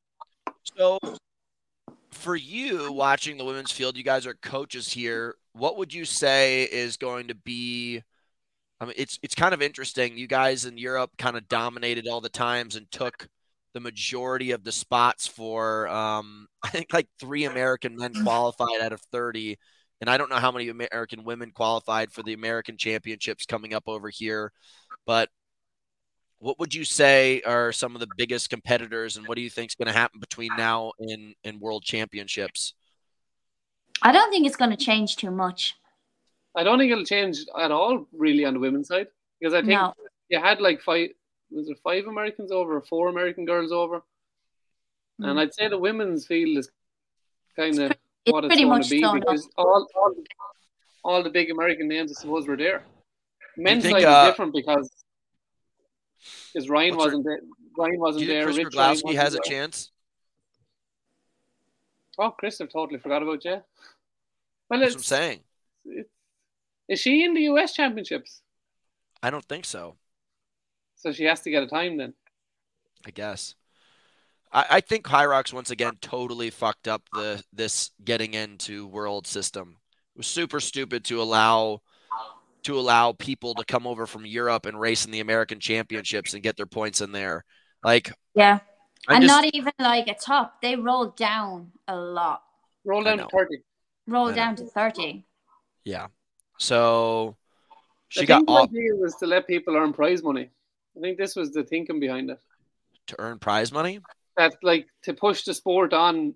[0.75, 0.97] so
[2.12, 5.36] for you watching the women's field, you guys are coaches here.
[5.54, 8.01] What would you say is going to be?
[8.80, 10.17] I mean, it's it's kind of interesting.
[10.17, 13.28] You guys in Europe kind of dominated all the times and took
[13.76, 18.94] the majority of the spots for um, I think like three American men qualified out
[18.94, 19.60] of 30.
[20.02, 23.84] And I don't know how many American women qualified for the American championships coming up
[23.88, 24.52] over here.
[25.06, 25.30] But
[26.40, 29.72] what would you say are some of the biggest competitors and what do you think
[29.72, 32.74] is going to happen between now and, and world championships?
[34.02, 35.76] I don't think it's going to change too much.
[36.56, 39.08] I don't think it'll change at all, really, on the women's side,
[39.40, 39.94] because I think No.
[40.30, 41.10] you had like five,
[41.56, 44.04] was there five Americans over, or four American girls over,
[45.22, 45.30] Mm.
[45.30, 46.70] and I'd say the women's field is
[47.56, 47.94] kind of
[48.28, 50.13] what it's going to be sewn because all, all
[51.06, 52.84] all the big American names, I suppose, were there.
[53.56, 54.89] Men's think, side uh, is different because
[56.54, 57.39] because Ryan What's wasn't there.
[57.78, 58.44] Ryan Do wasn't you think there.
[58.46, 59.91] Chris Rich Ryan wasn't has a chance?
[62.18, 63.62] Oh, Chris, I've totally forgot about you.
[64.70, 65.39] Well, That's what I'm saying.
[65.86, 66.10] it's
[66.89, 68.41] is she in the US Championships?
[69.24, 69.96] I don't think so.
[71.06, 72.15] So she has to get a time then.
[73.06, 73.54] I guess.
[74.52, 79.78] I, I think Hyrox once again totally fucked up the this getting into world system.
[80.15, 81.82] It was super stupid to allow
[82.63, 86.41] to allow people to come over from Europe and race in the American championships and
[86.41, 87.46] get their points in there.
[87.84, 88.58] Like Yeah.
[89.08, 90.60] I'm and just, not even like a top.
[90.60, 92.41] They rolled down a lot.
[92.84, 93.60] Roll down to thirty.
[94.08, 95.24] Rolled I down to 30.
[95.84, 96.08] yeah.
[96.58, 97.38] So
[98.08, 100.50] she I got think the off idea was to let people earn prize money.
[100.97, 102.39] I think this was the thinking behind it.
[103.08, 103.99] to earn prize money.
[104.38, 106.34] That like to push the sport on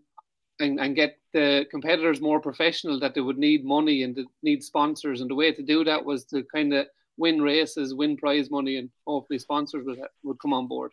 [0.60, 3.00] and, and get the competitors more professional.
[3.00, 6.04] That they would need money and to need sponsors, and the way to do that
[6.04, 10.54] was to kind of win races, win prize money, and hopefully sponsors would would come
[10.54, 10.92] on board.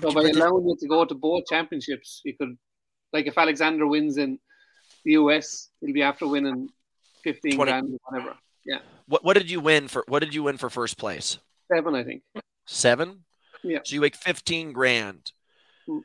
[0.00, 2.58] So by allowing you to go to both championships, you could,
[3.12, 4.38] like, if Alexander wins in
[5.04, 6.68] the US, he'll be after winning
[7.22, 7.70] fifteen 20.
[7.70, 8.36] grand or whatever.
[8.64, 8.78] Yeah.
[9.06, 11.38] What what did you win for what did you win for first place?
[11.72, 12.22] Seven, I think.
[12.66, 13.24] Seven?
[13.62, 13.80] Yeah.
[13.84, 15.32] So you make 15 grand.
[15.88, 16.02] Mm.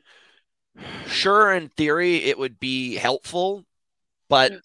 [1.06, 3.64] Sure, in theory, it would be helpful,
[4.28, 4.58] but Yeah.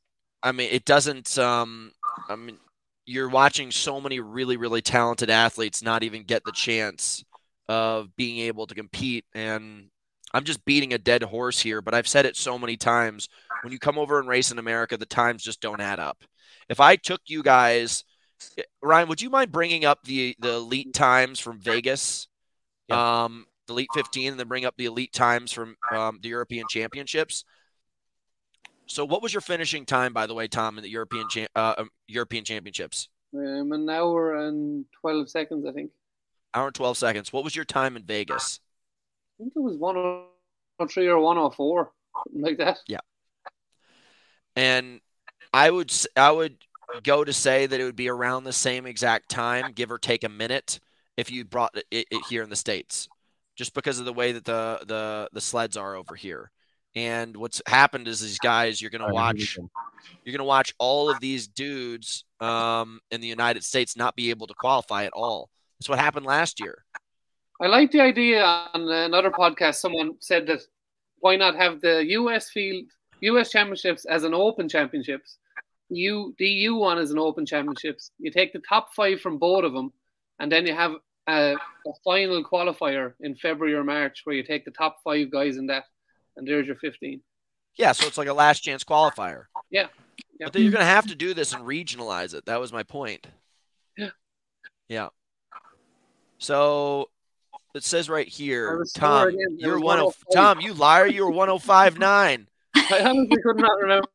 [0.44, 1.38] I mean, it doesn't.
[1.38, 1.92] Um,
[2.30, 2.60] I mean,
[3.06, 7.24] you're watching so many really, really talented athletes not even get the chance
[7.68, 9.26] of being able to compete.
[9.34, 9.90] And
[10.34, 13.28] I'm just beating a dead horse here, but I've said it so many times.
[13.62, 16.24] When you come over and race in America, the times just don't add up.
[16.70, 18.04] If I took you guys,
[18.82, 22.28] Ryan, would you mind bringing up the the elite times from Vegas?
[22.90, 26.66] Um, the elite 15, and then bring up the elite times from um, the European
[26.70, 27.44] Championships.
[28.86, 31.76] So, what was your finishing time, by the way, Tom, in the European cha- uh,
[31.78, 33.10] um, European Championships?
[33.34, 35.92] Um, an hour and twelve seconds, I think.
[36.54, 37.34] Hour and 12 seconds.
[37.34, 38.62] What was your time in Vegas?
[39.38, 41.92] I think it was one hundred three or one hundred four,
[42.26, 42.80] something like that.
[42.88, 43.00] Yeah.
[44.56, 45.02] And
[45.54, 46.58] I would s- I would
[47.04, 50.24] go to say that it would be around the same exact time, give or take
[50.24, 50.80] a minute,
[51.18, 53.10] if you brought it, it, it here in the states,
[53.56, 56.52] just because of the way that the the the sleds are over here.
[56.96, 59.58] And what's happened is these guys you're gonna watch
[60.24, 64.48] you're gonna watch all of these dudes um, in the United States not be able
[64.48, 65.50] to qualify at all.
[65.80, 66.86] That's what happened last year.
[67.60, 69.76] I like the idea on another podcast.
[69.76, 70.62] Someone said that
[71.20, 72.86] why not have the US field,
[73.22, 75.38] US championships as an open championships,
[75.90, 78.12] you the EU one is an open championships.
[78.20, 79.92] You take the top five from both of them,
[80.40, 80.94] and then you have
[81.28, 85.58] a, a final qualifier in February or March where you take the top five guys
[85.58, 85.86] in that,
[86.36, 87.22] and there's your fifteen.
[87.76, 89.46] Yeah, so it's like a last chance qualifier.
[89.70, 89.88] Yeah.
[90.40, 90.48] Yeah.
[90.48, 92.46] But then you're going to have to do this and regionalize it.
[92.46, 93.28] That was my point.
[93.96, 94.10] Yeah.
[94.90, 95.10] Yeah.
[96.40, 97.10] So
[97.76, 100.34] it says right here, Tom, sure again, it oh you're one oh 105.
[100.34, 102.48] Tom, you liar, you were 1059.
[102.76, 104.08] I honestly could not remember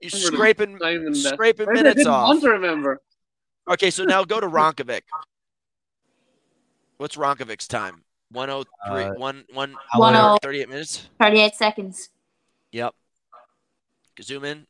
[0.00, 1.34] You're Remember scraping time in that.
[1.34, 2.28] scraping Maybe I minutes didn't off.
[2.28, 3.00] want to remember.
[3.68, 5.00] Okay, so now go to Rončević.
[6.98, 8.02] What's Rončević's time?
[8.32, 11.08] 103 Uh, one one One oh- 38 minutes.
[11.20, 12.10] 38 seconds.
[12.72, 12.94] Yep.
[14.22, 14.66] Zoom in.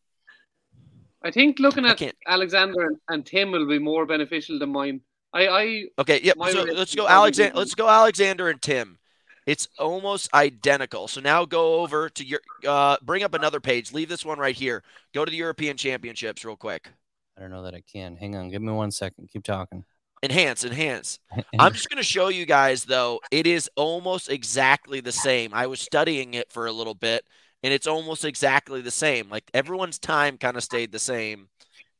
[1.23, 5.01] I think looking at Alexander and, and Tim will be more beneficial than mine.
[5.33, 6.37] I, I Okay, yep.
[6.51, 7.57] So let's go Alexander.
[7.57, 8.99] Let's go Alexander and Tim.
[9.47, 11.07] It's almost identical.
[11.07, 13.93] So now go over to your uh, bring up another page.
[13.93, 14.83] Leave this one right here.
[15.15, 16.91] Go to the European Championships real quick.
[17.37, 18.17] I don't know that I can.
[18.17, 18.49] Hang on.
[18.49, 19.29] Give me one second.
[19.33, 19.85] Keep talking.
[20.23, 21.19] Enhance, enhance.
[21.59, 23.21] I'm just going to show you guys though.
[23.31, 25.55] It is almost exactly the same.
[25.55, 27.25] I was studying it for a little bit,
[27.63, 29.29] and it's almost exactly the same.
[29.29, 31.49] Like everyone's time kind of stayed the same,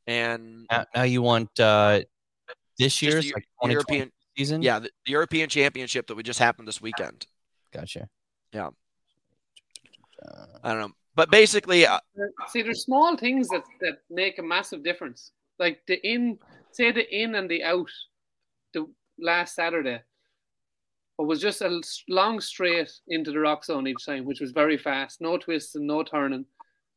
[0.07, 2.01] and now, now you want uh,
[2.77, 4.61] this year's the, like European, season?
[4.61, 7.27] yeah, the, the European Championship that we just happened this weekend.
[7.77, 8.09] Gotcha.
[8.51, 8.69] Yeah.
[10.25, 11.99] Uh, I don't know, but basically, uh,
[12.47, 15.31] see there's small things that, that make a massive difference.
[15.59, 16.39] Like the in
[16.71, 17.91] say the in and the out
[18.73, 18.87] the
[19.19, 20.01] last Saturday.
[21.17, 24.77] but was just a long straight into the rock zone each time, which was very
[24.77, 25.19] fast.
[25.19, 26.45] No twists and no turning.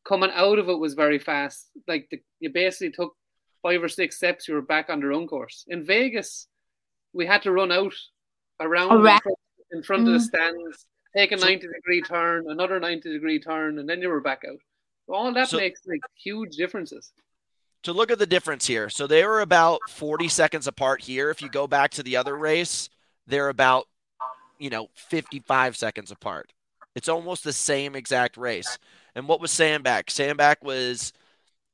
[0.05, 1.69] Coming out of it was very fast.
[1.89, 3.15] Like the, you basically took
[3.63, 5.65] five or six steps, you were back on the run course.
[5.69, 6.47] In Vegas,
[7.13, 7.95] we had to run out
[8.61, 9.39] around in front,
[9.73, 10.09] in front mm.
[10.09, 10.29] of the mm.
[10.29, 14.43] stands, take a 90 degree turn, another 90 degree turn, and then you were back
[14.49, 14.59] out.
[15.09, 17.13] All that so, makes like huge differences.
[17.85, 18.91] To look at the difference here.
[18.91, 21.31] So they were about 40 seconds apart here.
[21.31, 22.91] If you go back to the other race,
[23.27, 23.87] they're about,
[24.59, 26.53] you know, 55 seconds apart.
[26.95, 28.79] It's almost the same exact race.
[29.15, 30.11] And what was Sandbach?
[30.11, 31.13] Sandbach was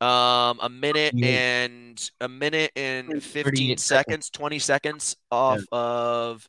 [0.00, 6.46] um a minute and a minute and 15 seconds 20 seconds off of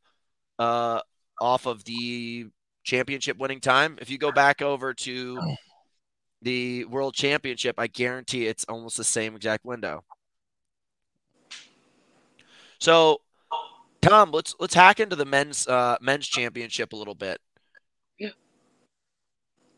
[0.59, 0.99] uh
[1.39, 2.47] off of the
[2.83, 5.39] championship winning time if you go back over to
[6.41, 10.03] the world championship i guarantee it's almost the same exact window
[12.79, 13.19] so
[14.01, 17.41] tom let's let's hack into the men's uh men's championship a little bit
[18.19, 18.29] Yeah.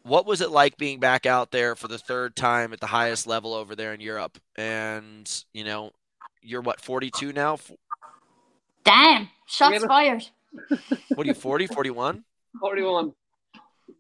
[0.04, 3.26] what was it like being back out there for the third time at the highest
[3.26, 4.38] level over there in Europe?
[4.56, 5.92] And, you know,
[6.42, 7.58] you're what, 42 now?
[8.84, 10.26] Damn, shots fired.
[11.16, 12.24] What are you, 40, 41?
[12.60, 13.14] 41.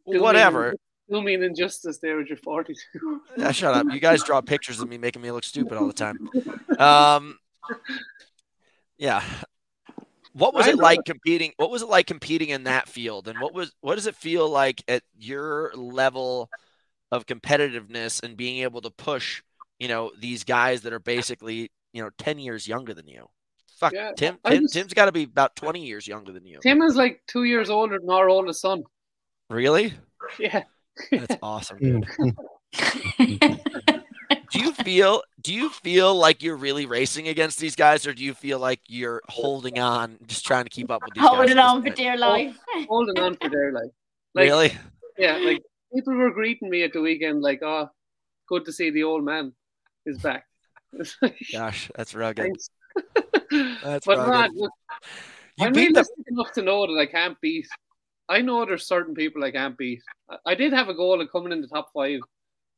[0.05, 0.75] Whatever.
[1.11, 3.21] Do mean injustice there with your 42.
[3.37, 3.87] Yeah, shut up.
[3.91, 6.29] You guys draw pictures of me making me look stupid all the time.
[6.77, 7.39] Um,
[8.97, 9.23] yeah.
[10.33, 11.53] What was it like competing?
[11.57, 13.27] What was it like competing in that field?
[13.27, 16.49] And what was what does it feel like at your level
[17.11, 19.41] of competitiveness and being able to push,
[19.79, 23.27] you know, these guys that are basically, you know, 10 years younger than you?
[23.79, 26.59] Fuck, yeah, Tim, Tim just, Tim's got to be about 20 years younger than you.
[26.61, 28.83] Tim is like 2 years older than our oldest son.
[29.49, 29.93] Really?
[30.37, 30.63] Yeah.
[31.11, 31.79] That's awesome.
[31.79, 32.05] Dude.
[34.51, 38.23] do you feel do you feel like you're really racing against these guys or do
[38.23, 41.81] you feel like you're holding on just trying to keep up with these holding on
[41.81, 42.55] for dear life
[42.87, 43.91] holding on for dear life
[44.35, 44.77] like, really
[45.17, 45.61] yeah like
[45.95, 47.89] people were greeting me at the weekend like oh
[48.47, 49.51] good to see the old man
[50.05, 50.45] is back
[51.51, 52.55] gosh that's rugged
[53.83, 54.71] that's but man look,
[55.59, 56.33] i'm realistic the...
[56.33, 57.67] enough to know that i can't beat
[58.27, 61.31] i know there's certain people i can't beat I, I did have a goal of
[61.31, 62.21] coming in the top five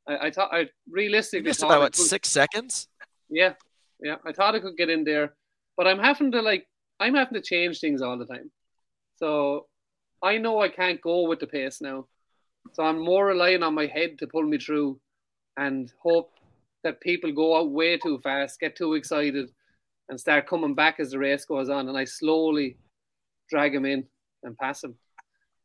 [0.07, 2.87] I, I thought I realistically missed about what, six seconds.
[3.29, 3.53] Yeah,
[4.01, 4.15] yeah.
[4.25, 5.33] I thought I could get in there,
[5.77, 6.67] but I'm having to like
[6.99, 8.51] I'm having to change things all the time.
[9.17, 9.67] So
[10.21, 12.07] I know I can't go with the pace now.
[12.73, 14.99] So I'm more relying on my head to pull me through,
[15.57, 16.31] and hope
[16.83, 19.49] that people go out way too fast, get too excited,
[20.11, 22.77] and start coming back as the race goes on, and I slowly
[23.49, 24.05] drag him in
[24.43, 24.95] and pass him.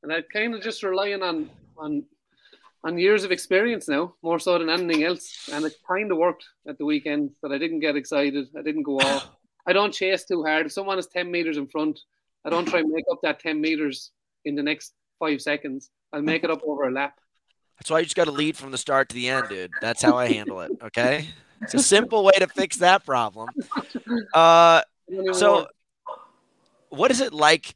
[0.02, 2.04] And I kind of just relying on on
[2.84, 5.48] on years of experience now, more so than anything else.
[5.52, 8.46] And it kind of worked at the weekend that I didn't get excited.
[8.56, 9.28] I didn't go off.
[9.66, 10.66] I don't chase too hard.
[10.66, 11.98] If someone is 10 meters in front,
[12.44, 14.12] I don't try and make up that 10 meters
[14.44, 15.90] in the next five seconds.
[16.12, 17.18] I'll make it up over a lap.
[17.78, 19.72] That's why you just got to lead from the start to the end, dude.
[19.80, 20.70] That's how I handle it.
[20.84, 21.26] Okay.
[21.62, 23.48] It's a simple way to fix that problem.
[24.32, 24.82] Uh,
[25.32, 25.66] so,
[26.90, 27.74] what is it like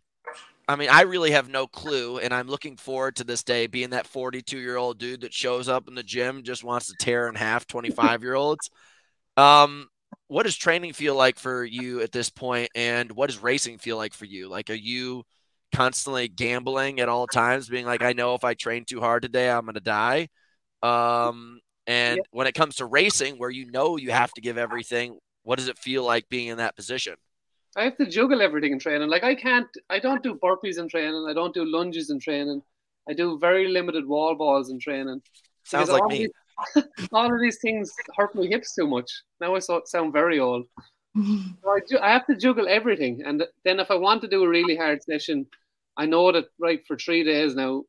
[0.70, 3.90] I mean, I really have no clue, and I'm looking forward to this day being
[3.90, 7.28] that 42 year old dude that shows up in the gym just wants to tear
[7.28, 8.70] in half 25 year olds.
[9.36, 9.88] Um,
[10.28, 13.96] what does training feel like for you at this point, and what does racing feel
[13.96, 14.48] like for you?
[14.48, 15.24] Like, are you
[15.74, 19.50] constantly gambling at all times, being like, I know if I train too hard today,
[19.50, 20.28] I'm going to die?
[20.84, 21.58] Um,
[21.90, 22.22] and yeah.
[22.30, 25.66] when it comes to racing, where you know you have to give everything, what does
[25.66, 27.14] it feel like being in that position?
[27.76, 29.08] I have to juggle everything in training.
[29.08, 31.26] Like I can't, I don't do burpees in training.
[31.28, 32.62] I don't do lunges in training.
[33.08, 35.20] I do very limited wall balls in training.
[35.64, 36.28] Sounds like me.
[36.76, 39.10] These, all of these things hurt my hips too much.
[39.40, 40.66] Now I sound very old.
[41.16, 41.22] so
[41.66, 44.48] I, ju- I have to juggle everything, and then if I want to do a
[44.48, 45.46] really hard session,
[45.96, 47.82] I know that right for three days now,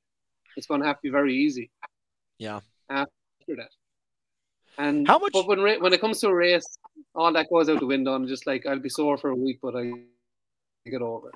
[0.57, 1.69] it's going to have to be very easy.
[2.39, 2.61] Yeah.
[2.89, 3.69] After that.
[4.81, 5.31] And how much?
[5.31, 6.65] But when when it comes to a race,
[7.13, 8.13] all that goes out the window.
[8.13, 9.91] I'm just like I'll be sore for a week, but I
[10.89, 11.35] get over it.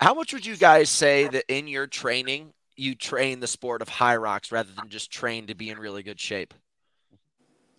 [0.00, 3.88] How much would you guys say that in your training you train the sport of
[3.88, 6.54] Hyrox rather than just train to be in really good shape?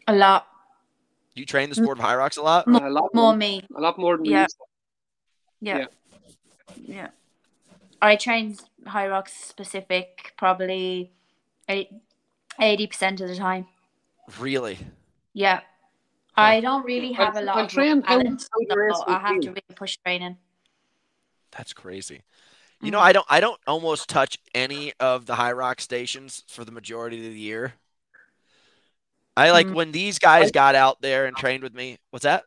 [0.08, 0.46] A lot.
[1.34, 2.68] You train the sport of Hyrox a lot?
[2.68, 3.66] More, a lot more, more me.
[3.76, 4.48] A lot more than yeah.
[5.62, 5.78] Yeah.
[5.78, 5.86] yeah.
[6.86, 7.08] Yeah.
[8.04, 11.12] I train Hyrox specific probably
[11.68, 13.68] 80% of the time.
[14.40, 14.78] Really?
[15.34, 15.62] Yeah.
[16.36, 20.38] I don't really have a lot of talent, so I have to really push training.
[21.52, 22.24] That's crazy.
[22.82, 22.94] You mm.
[22.94, 27.18] know, I don't I don't almost touch any of the Hyrox stations for the majority
[27.18, 27.74] of the year.
[29.36, 29.76] I like mm.
[29.76, 31.98] when these guys got out there and trained with me.
[32.10, 32.46] What's that?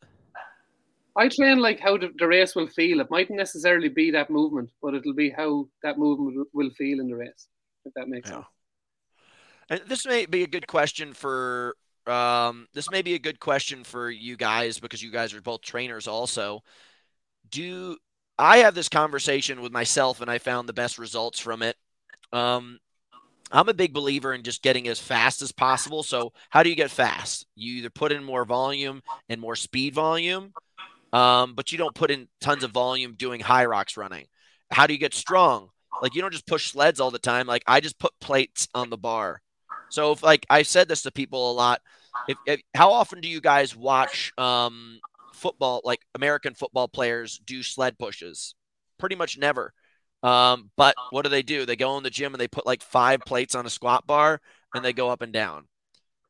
[1.16, 3.01] I train like how the, the race will feel.
[3.01, 6.99] It mightn't necessarily be that movement, but it'll be how that movement will- will feel
[6.99, 7.47] in the race.
[7.85, 8.37] If that makes Yeah.
[8.37, 8.47] sense.
[9.70, 13.82] And this may be a good question for um, this may be a good question
[13.84, 16.62] for you guys because you guys are both trainers also.
[17.48, 17.96] Do
[18.38, 21.76] I have this conversation with myself and I found the best results from it?
[22.32, 22.78] Um,
[23.50, 26.02] I'm a big believer in just getting as fast as possible.
[26.02, 27.46] So how do you get fast?
[27.54, 30.52] You either put in more volume and more speed volume,
[31.12, 34.26] um, but you don't put in tons of volume doing Hyrox running.
[34.70, 35.68] How do you get strong?
[36.02, 37.46] Like you don't just push sleds all the time.
[37.46, 39.40] Like I just put plates on the bar.
[39.89, 41.80] So if like I said this to people a lot,
[42.28, 44.99] if, if how often do you guys watch um,
[45.32, 48.55] football, like American football players do sled pushes?
[48.99, 49.72] Pretty much never.
[50.22, 51.66] Um, but what do they do?
[51.66, 54.41] They go in the gym and they put like five plates on a squat bar
[54.74, 55.66] and they go up and down.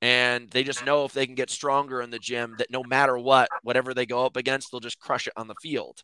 [0.03, 3.17] And they just know if they can get stronger in the gym that no matter
[3.17, 6.03] what, whatever they go up against, they'll just crush it on the field.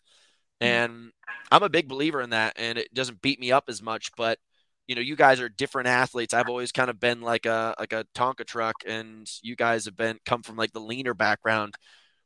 [0.60, 1.10] And
[1.50, 4.12] I'm a big believer in that, and it doesn't beat me up as much.
[4.16, 4.38] But
[4.90, 6.34] you know, you guys are different athletes.
[6.34, 9.94] I've always kind of been like a like a Tonka truck, and you guys have
[9.94, 11.76] been come from like the leaner background.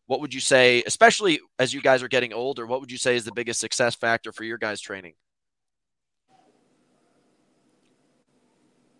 [0.06, 2.64] What would you say, especially as you guys are getting older?
[2.64, 5.12] What would you say is the biggest success factor for your guys' training?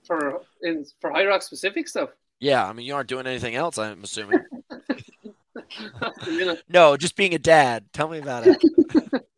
[0.07, 2.11] For in for Hyrox specific stuff.
[2.41, 3.79] Yeah, I mean, you aren't doing anything else.
[3.79, 4.41] I'm assuming.
[6.69, 7.87] No, just being a dad.
[7.93, 8.63] Tell me about it.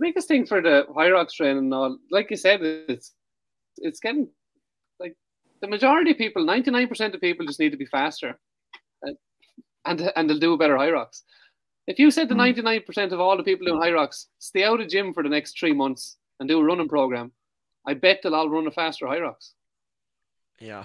[0.00, 3.12] the biggest thing for the Hyrox training and all, like you said, it's
[3.78, 4.28] it's getting
[4.98, 5.16] like
[5.60, 8.38] the majority of people, ninety nine percent of people, just need to be faster,
[9.02, 9.16] and
[9.84, 11.22] and, and they'll do a better Hyrox.
[11.86, 12.38] If you said to Mm.
[12.38, 15.28] ninety nine percent of all the people doing Hyrox, stay out of gym for the
[15.28, 17.32] next three months and do a running program,
[17.86, 19.52] I bet they'll all run a faster Hyrox.
[20.58, 20.84] Yeah.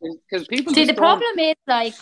[0.00, 1.94] Because people See, the don't- problem is like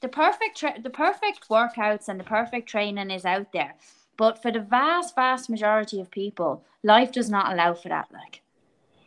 [0.00, 3.74] the perfect tra- the perfect workouts and the perfect training is out there,
[4.20, 8.08] but for the vast vast majority of people, life does not allow for that.
[8.12, 8.42] Like,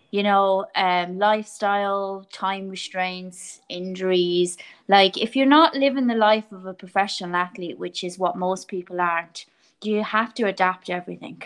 [0.10, 4.58] you know, um, lifestyle, time restraints, injuries.
[4.88, 8.68] Like, if you're not living the life of a professional athlete, which is what most
[8.68, 9.46] people aren't,
[9.84, 11.44] you have to adapt everything.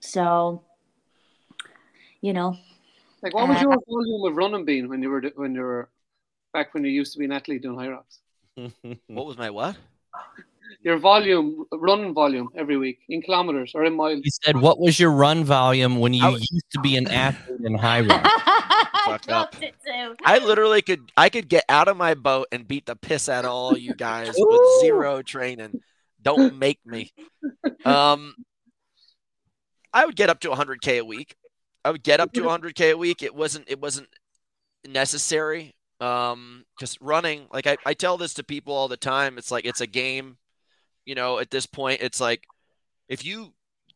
[0.00, 0.62] So,
[2.20, 2.58] you know,
[3.22, 5.88] Like, what was Uh, your volume of running been when you were when you were
[6.52, 8.20] back when you used to be an athlete doing Hyrox?
[9.16, 9.76] What was my what?
[10.80, 14.20] Your volume, run volume every week in kilometers or in miles.
[14.22, 17.08] He said, "What was your run volume when you I was- used to be an
[17.08, 19.62] athlete in high rock?" I Fucked up.
[19.62, 20.14] it too.
[20.24, 23.44] I literally could I could get out of my boat and beat the piss out
[23.44, 25.80] of all you guys with zero training.
[26.22, 27.10] Don't make me.
[27.84, 28.34] Um
[29.92, 31.34] I would get up to 100k a week.
[31.84, 33.22] I would get up to 100k a week.
[33.22, 34.08] It wasn't it wasn't
[34.86, 39.50] necessary um cuz running like I, I tell this to people all the time it's
[39.50, 40.36] like it's a game
[41.08, 42.44] you know at this point it's like
[43.08, 43.54] if you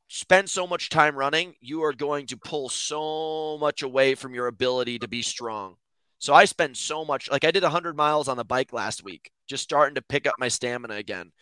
[0.08, 4.46] spend so much time running you are going to pull so much away from your
[4.46, 5.74] ability to be strong
[6.18, 9.30] so I spend so much like I did 100 miles on the bike last week
[9.46, 11.32] just starting to pick up my stamina again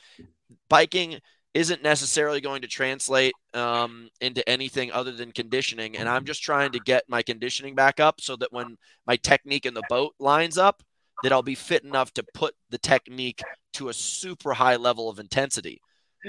[0.69, 1.21] biking
[1.53, 5.97] isn't necessarily going to translate um, into anything other than conditioning.
[5.97, 9.67] And I'm just trying to get my conditioning back up so that when my technique
[9.67, 10.81] in the boat lines up,
[11.23, 13.43] that I'll be fit enough to put the technique
[13.75, 15.81] to a super high level of intensity.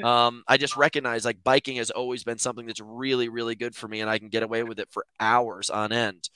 [0.04, 3.88] Um, I just recognize like biking has always been something that's really, really good for
[3.88, 6.30] me, and I can get away with it for hours on end.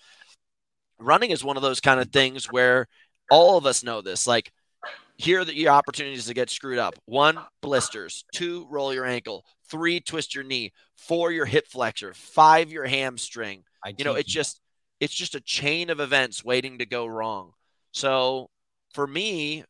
[0.99, 2.87] Running is one of those kind of things where
[3.31, 4.27] all of us know this.
[4.27, 4.51] Like,
[5.17, 6.95] here are the your opportunities to get screwed up.
[7.05, 8.25] One, blisters.
[8.33, 9.45] Two, roll your ankle.
[9.69, 10.73] Three, twist your knee.
[10.97, 12.13] Four, your hip flexor.
[12.13, 13.63] Five, your hamstring.
[13.83, 14.59] I You know, it's just
[14.99, 17.51] it's just a chain of events waiting to go wrong.
[17.95, 18.49] So
[18.93, 19.63] for me,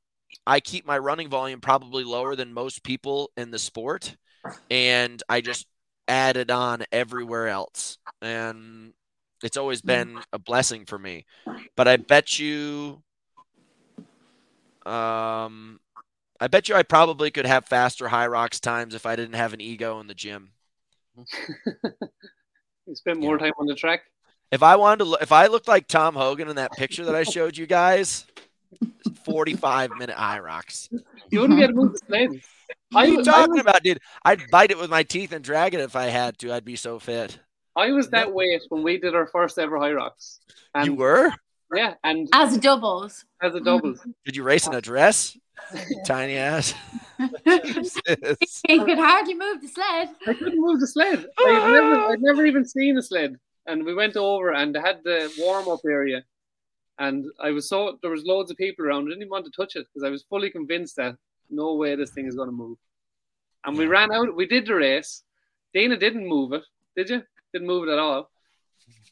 [0.47, 4.15] I keep my running volume probably lower than most people in the sport,
[4.69, 5.67] and I just
[6.07, 7.97] add it on everywhere else.
[8.21, 8.93] And
[9.43, 11.25] it's always been a blessing for me.
[11.77, 13.03] But I bet you
[14.85, 15.79] um
[16.39, 19.61] I bet you I probably could have faster Hyrox times if I didn't have an
[19.61, 20.51] ego in the gym.
[22.87, 24.01] You spent more time on the track.
[24.55, 27.13] If I wanted to, look, if I looked like Tom Hogan in that picture that
[27.13, 28.25] I showed you guys,
[29.25, 30.87] 45 minute Hyrox.
[31.29, 32.29] You wouldn't be able to move the sled.
[32.91, 33.99] What are you talking about, dude?
[34.23, 36.53] I'd bite it with my teeth and drag it if I had to.
[36.53, 37.37] I'd be so fit.
[37.75, 40.39] I was that weight when we did our first ever Hyrox.
[40.73, 41.33] And you were?
[41.73, 43.25] yeah, and As doubles.
[43.41, 43.99] as a doubles.
[44.23, 45.37] Did you race in a dress?
[46.05, 46.73] Tiny ass.
[48.67, 50.09] He could hardly move the sled.
[50.27, 51.25] I couldn't move the sled.
[51.37, 52.11] Oh, I'd never, oh.
[52.11, 53.37] I'd never even seen a sled.
[53.67, 56.23] And we went over and had the warm up area.
[56.99, 59.03] And I was so there was loads of people around.
[59.03, 61.15] I didn't even want to touch it because I was fully convinced that
[61.49, 62.77] no way this thing is going to move.
[63.65, 64.35] And we ran out.
[64.35, 65.23] We did the race.
[65.73, 66.63] Dina didn't move it,
[66.95, 67.21] did you?
[67.51, 68.29] Didn't move it at all.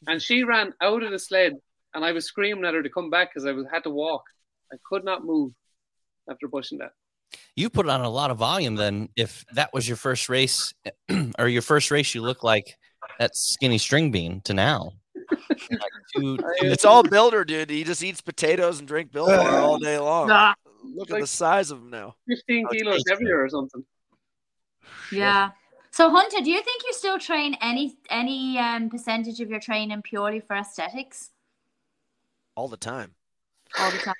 [0.06, 1.58] And she ran out of the sled,
[1.92, 4.22] and I was screaming at her to come back because I was had to walk.
[4.72, 5.52] I could not move
[6.30, 6.92] after pushing that.
[7.56, 9.08] You put on a lot of volume then.
[9.16, 10.72] If that was your first race,
[11.38, 12.76] or your first race, you look like
[13.18, 14.92] that skinny string bean to now.
[15.30, 15.40] Like
[16.16, 17.70] two- two- It's all builder, dude.
[17.70, 20.28] He just eats potatoes and drink builder Bar all day long.
[20.28, 20.54] Nah,
[20.94, 22.16] Look at like- the size of him now.
[22.28, 23.84] 15 Oh, kilos heavier or something.
[25.12, 25.50] Yeah.
[25.90, 30.02] So Hunter, do you think you still train any any um percentage of your training
[30.02, 31.30] purely for aesthetics
[32.56, 33.14] All the time.
[33.78, 34.14] all the time?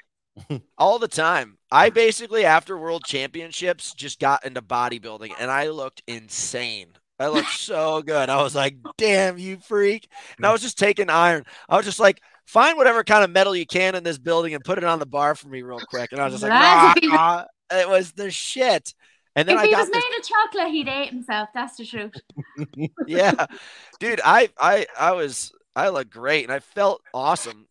[0.79, 1.59] All the time.
[1.71, 6.89] I basically, after world championships, just got into bodybuilding and I looked insane.
[7.19, 8.29] I looked so good.
[8.29, 10.09] I was like, damn, you freak.
[10.37, 11.45] And I was just taking iron.
[11.69, 14.65] I was just like, find whatever kind of metal you can in this building and
[14.65, 16.12] put it on the bar for me real quick.
[16.12, 18.95] And I was just like, "Ah, ah." it was the shit.
[19.37, 21.49] And then if I he got was this made of chocolate, he'd ate himself.
[21.55, 22.12] That's the truth.
[23.07, 23.47] yeah
[23.99, 27.67] dude i i i was i looked great and i felt awesome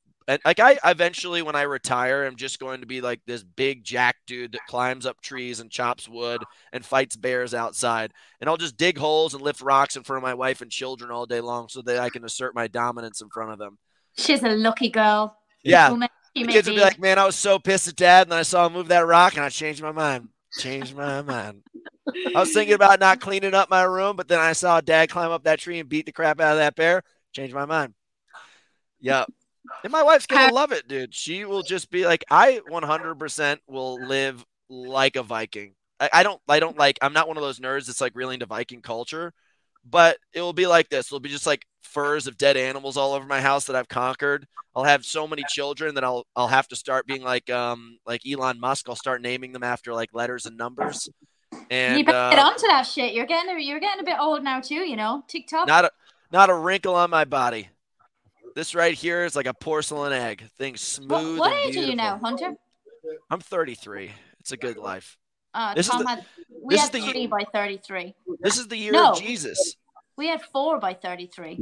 [0.45, 4.15] like i eventually when i retire i'm just going to be like this big jack
[4.27, 8.77] dude that climbs up trees and chops wood and fights bears outside and i'll just
[8.77, 11.67] dig holes and lift rocks in front of my wife and children all day long
[11.69, 13.77] so that i can assert my dominance in front of them
[14.17, 15.37] She's a lucky girl.
[15.63, 16.79] yeah Woman the kids would be.
[16.79, 19.05] be like man i was so pissed at dad and i saw him move that
[19.05, 21.61] rock and i changed my mind changed my mind
[22.35, 25.31] I was thinking about not cleaning up my room, but then I saw dad climb
[25.31, 27.01] up that tree and beat the crap out of that bear.
[27.31, 27.93] Changed my mind.
[28.99, 29.29] Yep.
[29.83, 31.13] And my wife's gonna love it, dude.
[31.13, 35.75] She will just be like, I 100% will live like a Viking.
[35.99, 36.97] I, I don't, I don't like.
[37.01, 39.33] I'm not one of those nerds that's like really into Viking culture,
[39.85, 41.07] but it will be like this.
[41.07, 44.47] It'll be just like furs of dead animals all over my house that I've conquered.
[44.75, 48.21] I'll have so many children that I'll, I'll have to start being like, um, like
[48.29, 48.89] Elon Musk.
[48.89, 51.09] I'll start naming them after like letters and numbers.
[51.69, 53.13] And you better uh, get onto that shit.
[53.13, 54.75] You're getting you're getting a bit old now too.
[54.75, 55.67] You know, TikTok.
[55.67, 55.91] not a
[56.31, 57.69] not a wrinkle on my body.
[58.55, 60.43] This right here is like a porcelain egg.
[60.57, 61.39] Thing smooth.
[61.39, 62.17] what what and age are you now.
[62.19, 62.53] Hunter?
[63.29, 64.11] I'm 33.
[64.39, 65.17] It's a good life.
[65.53, 66.25] Uh, This is the- had
[66.61, 68.15] we this had is the- three by thirty-three.
[68.39, 69.11] This is the year No.
[69.11, 69.75] of Jesus.
[70.17, 71.59] We had four by thirty-three.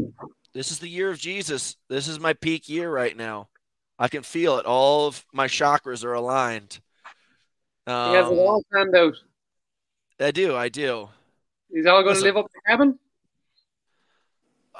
[0.53, 1.77] This is the year of Jesus.
[1.89, 3.49] This is my peak year right now.
[3.99, 4.65] I can feel it.
[4.65, 6.79] All of my chakras are aligned.
[7.85, 9.15] He has it Um, all planned out.
[10.19, 10.55] I do.
[10.55, 11.09] I do.
[11.73, 12.99] He's all going to live up in the cabin.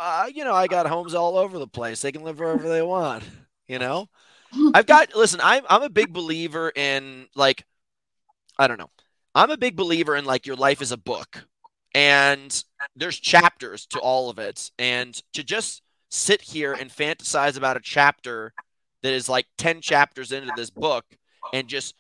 [0.02, 2.02] Uh, you know, I got homes all over the place.
[2.02, 3.24] They can live wherever they want.
[3.68, 4.10] You know,
[4.74, 5.16] I've got.
[5.16, 7.64] Listen, I'm I'm a big believer in like,
[8.58, 8.90] I don't know.
[9.36, 11.46] I'm a big believer in like your life is a book,
[11.94, 12.64] and
[12.96, 17.82] there's chapters to all of it, and to just sit here and fantasize about a
[17.82, 18.54] chapter
[19.04, 21.06] that is like ten chapters into this book
[21.54, 21.96] and just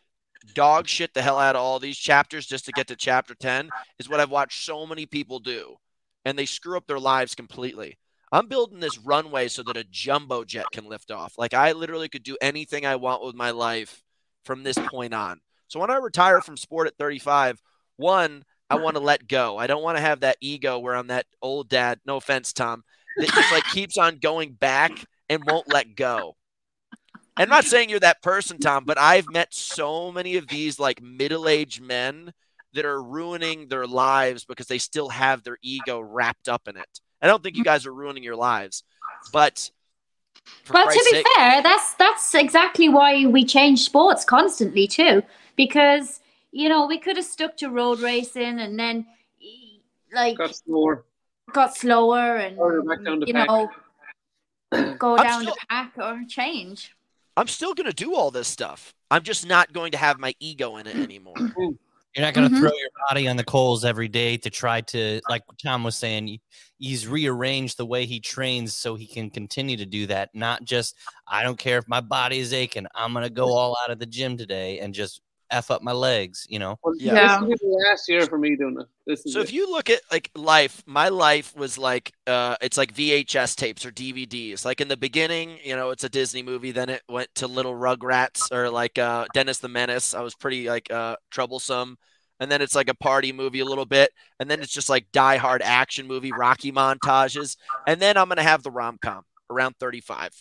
[0.55, 3.69] dog shit the hell out of all these chapters just to get to chapter 10
[3.99, 5.77] is what I've watched so many people do
[6.25, 7.97] and they screw up their lives completely.
[8.31, 11.33] I'm building this runway so that a jumbo jet can lift off.
[11.37, 14.03] Like I literally could do anything I want with my life
[14.45, 15.41] from this point on.
[15.67, 17.61] So when I retire from sport at 35,
[17.97, 19.57] one, I want to let go.
[19.57, 22.83] I don't want to have that ego where I'm that old dad, no offense, Tom,
[23.17, 24.91] that just like keeps on going back
[25.29, 26.37] and won't let go.
[27.35, 31.01] I'm not saying you're that person, Tom, but I've met so many of these like
[31.01, 32.33] middle-aged men
[32.73, 36.99] that are ruining their lives because they still have their ego wrapped up in it.
[37.21, 38.83] I don't think you guys are ruining your lives,
[39.31, 39.69] but
[40.63, 45.21] for Well, to be sake- fair, that's that's exactly why we change sports constantly too,
[45.55, 46.19] because
[46.51, 49.05] you know we could have stuck to road racing and then
[50.13, 51.05] like Got slower.
[51.53, 52.57] got slower and
[52.87, 53.47] back down the you pack.
[53.47, 53.69] know
[54.97, 56.95] go I'm down still- the pack or change.
[57.37, 58.93] I'm still going to do all this stuff.
[59.09, 61.35] I'm just not going to have my ego in it anymore.
[61.35, 61.77] Mm.
[62.15, 62.59] You're not going to Mhm.
[62.59, 66.39] throw your body on the coals every day to try to, like Tom was saying,
[66.77, 70.29] he's rearranged the way he trains so he can continue to do that.
[70.33, 70.95] Not just,
[71.27, 73.99] I don't care if my body is aching, I'm going to go all out of
[73.99, 75.21] the gym today and just
[75.51, 76.79] F up my legs, you know?
[76.83, 77.41] Well, Yeah.
[77.41, 78.87] This is the last year for me doing it.
[79.05, 79.43] This So it.
[79.43, 83.85] if you look at like life, my life was like uh it's like VHS tapes
[83.85, 84.65] or DVDs.
[84.65, 87.73] Like in the beginning, you know, it's a Disney movie, then it went to Little
[87.73, 90.13] Rugrats or like uh Dennis the Menace.
[90.13, 91.97] I was pretty like uh troublesome.
[92.39, 95.05] And then it's like a party movie a little bit, and then it's just like
[95.11, 99.21] die hard action movie, Rocky montages, and then I'm gonna have the rom com
[99.51, 100.31] around 35,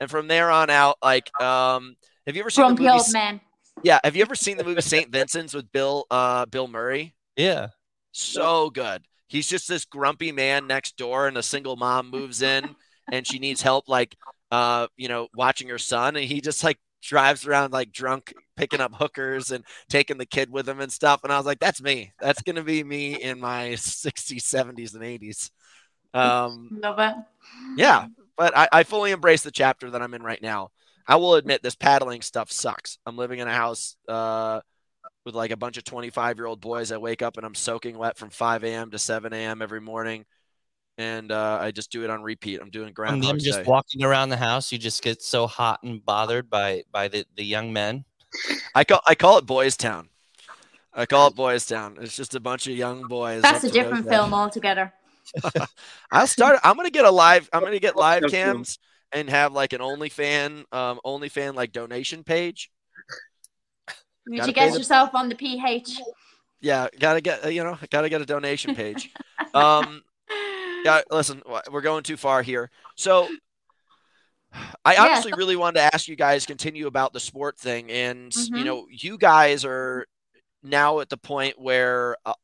[0.00, 1.94] and from there on out, like, um,
[2.26, 2.98] have you ever seen the Grumpy movie?
[2.98, 3.40] old man.
[3.82, 7.14] Yeah, have you ever seen the movie Saint Vincent's with Bill uh Bill Murray?
[7.36, 7.68] Yeah.
[8.12, 9.02] So good.
[9.28, 12.76] He's just this grumpy man next door, and a single mom moves in,
[13.10, 14.14] and she needs help, like,
[14.50, 18.80] uh, you know, watching her son, and he just like drives around like drunk, picking
[18.80, 21.24] up hookers and taking the kid with him and stuff.
[21.24, 22.12] And I was like, that's me.
[22.20, 25.50] That's gonna be me in my 60s, 70s, and 80s.
[26.14, 27.14] Um, Love it.
[27.76, 28.06] yeah,
[28.36, 30.68] but I, I fully embrace the chapter that I'm in right now.
[31.06, 32.98] I will admit this paddling stuff sucks.
[33.06, 34.60] I'm living in a house uh,
[35.24, 36.92] with like a bunch of 25 year old boys.
[36.92, 38.90] I wake up and I'm soaking wet from 5 a.m.
[38.90, 39.62] to 7 a.m.
[39.62, 40.24] every morning.
[40.98, 42.60] And uh, I just do it on repeat.
[42.60, 43.66] I'm doing And Groundhog them just Day.
[43.66, 47.44] walking around the house, you just get so hot and bothered by by the, the
[47.44, 48.04] young men.
[48.74, 50.10] I call I call it Boys Town.
[50.94, 51.96] I call it Boys Town.
[52.00, 53.42] It's just a bunch of young boys.
[53.42, 54.92] That's a different film altogether.
[56.12, 56.60] I'll start.
[56.62, 57.48] I'm gonna get a live.
[57.52, 58.36] I'm gonna get live Okay.
[58.36, 58.78] cams
[59.12, 62.70] and have like an OnlyFan, um, OnlyFan like donation page.
[63.86, 63.96] Gotta
[64.36, 66.00] you pay get the- yourself on the PH?
[66.60, 69.12] Yeah, gotta get uh, you know, gotta get a donation page.
[69.54, 70.02] um,
[70.84, 72.70] yeah, listen, we're going too far here.
[72.96, 73.28] So,
[74.84, 78.34] I Yeah, honestly really wanted to ask you guys continue about the sport thing, and
[78.36, 78.64] you Mhm.
[78.64, 80.06] know, you guys are
[80.62, 82.16] now at the point where.
[82.24, 82.34] Uh,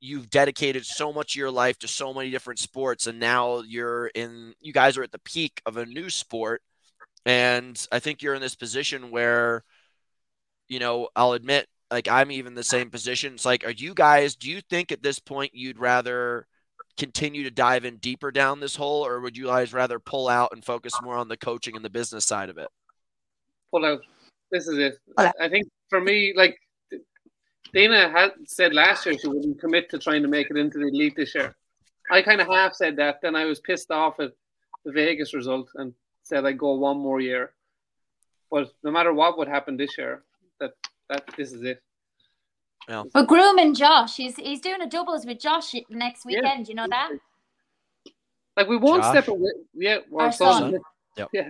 [0.00, 4.08] You've dedicated so much of your life to so many different sports, and now you're
[4.08, 4.54] in.
[4.60, 6.62] You guys are at the peak of a new sport,
[7.24, 9.64] and I think you're in this position where,
[10.68, 13.34] you know, I'll admit, like I'm even the same position.
[13.34, 14.36] It's like, are you guys?
[14.36, 16.46] Do you think at this point you'd rather
[16.98, 20.50] continue to dive in deeper down this hole, or would you guys rather pull out
[20.52, 22.68] and focus more on the coaching and the business side of it?
[23.70, 24.00] pull out.
[24.50, 24.98] This is it.
[25.16, 26.56] I think for me, like
[27.72, 30.86] Dina had said last year, she wouldn't commit to trying to make it into the
[30.88, 31.54] elite this year.
[32.10, 33.20] I kind of half said that.
[33.22, 34.32] Then I was pissed off at
[34.84, 35.94] the Vegas result and
[36.24, 37.52] said I'd go one more year.
[38.50, 40.24] But no matter what would happen this year,
[40.58, 40.72] that
[41.08, 41.80] that this is it.
[43.14, 44.16] We're grooming Josh.
[44.16, 46.40] He's he's doing a doubles with Josh next Yeah.
[46.40, 46.68] weekend.
[46.68, 47.10] You know that?
[48.56, 49.12] Like we won't Josh?
[49.12, 49.50] step away.
[49.74, 50.72] Yeah, our, Our son.
[50.72, 50.80] son.
[51.16, 51.28] Yep.
[51.32, 51.48] Yeah,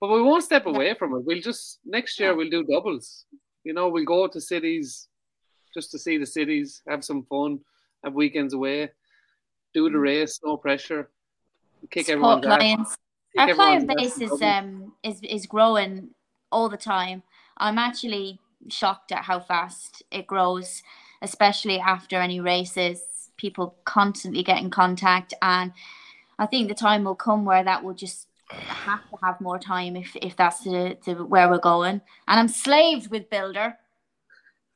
[0.00, 1.24] but we won't step away from it.
[1.26, 3.26] We'll just next year we'll do doubles.
[3.64, 5.07] You know, we'll go to cities
[5.78, 7.60] just to see the cities, have some fun,
[8.02, 8.90] have weekends away,
[9.72, 11.08] do the race, no pressure,
[11.90, 12.96] kick Support everyone's clients.
[13.38, 16.10] Our client base is um is is growing
[16.50, 17.22] all the time.
[17.58, 20.82] I'm actually shocked at how fast it grows,
[21.22, 22.98] especially after any races.
[23.36, 25.72] People constantly get in contact, and
[26.40, 29.94] I think the time will come where that will just have to have more time
[29.94, 32.00] if if that's the, the where we're going.
[32.26, 33.76] And I'm slaved with Builder.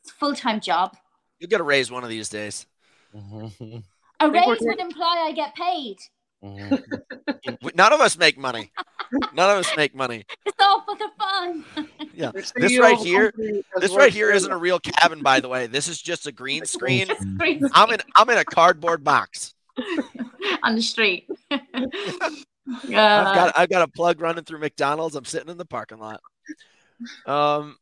[0.03, 0.97] It's a full time job.
[1.39, 2.67] You'll get a raise one of these days.
[3.15, 5.99] A raise would imply I get paid.
[6.45, 7.75] Mhm.
[7.77, 8.73] None of us make money.
[9.33, 10.25] None of us make money.
[10.45, 11.65] It's all for the fun.
[12.15, 12.31] Yeah.
[12.35, 14.79] This right of a here- company has This worked right here very isn't a real
[14.79, 15.67] cabin, by the way.
[15.67, 17.09] This is just a green screen.
[17.39, 18.01] Green I'm in.
[18.15, 19.55] I'm in a cardboard box.
[20.63, 21.27] on the street.
[21.51, 21.61] I've
[22.87, 23.59] yeah, got.
[23.59, 25.17] I've got a plug running through McDonald's.
[25.17, 26.21] I'm sitting in the parking lot.
[27.27, 27.77] Um.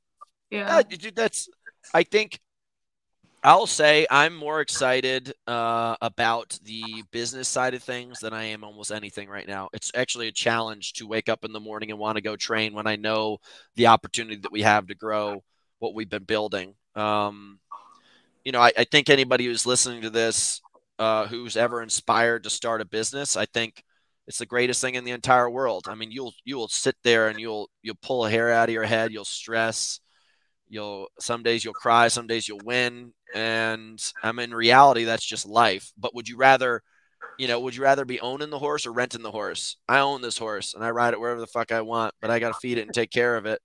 [0.50, 0.80] yeah.
[0.88, 1.48] Yeah, that's.
[1.92, 2.40] I think
[3.42, 8.62] I'll say I'm more excited uh, about the business side of things than I am
[8.64, 9.70] almost anything right now.
[9.72, 12.74] It's actually a challenge to wake up in the morning and want to go train
[12.74, 13.38] when I know
[13.76, 15.42] the opportunity that we have to grow
[15.78, 16.74] what we've been building.
[16.94, 17.58] Um,
[18.44, 20.60] you know, I, I think anybody who's listening to this,
[20.98, 23.82] uh, who's ever inspired to start a business, I think
[24.26, 25.86] it's the greatest thing in the entire world.
[25.88, 28.72] I mean, you'll you will sit there and you'll you'll pull a hair out of
[28.74, 29.98] your head, you'll stress,
[30.70, 35.24] you'll some days you'll cry, some days you'll win, and I mean, in reality, that's
[35.24, 35.92] just life.
[35.98, 36.82] But would you rather,
[37.38, 39.76] you know, would you rather be owning the horse or renting the horse?
[39.88, 42.38] I own this horse and I ride it wherever the fuck I want, but I
[42.38, 43.60] got to feed it and take care of it.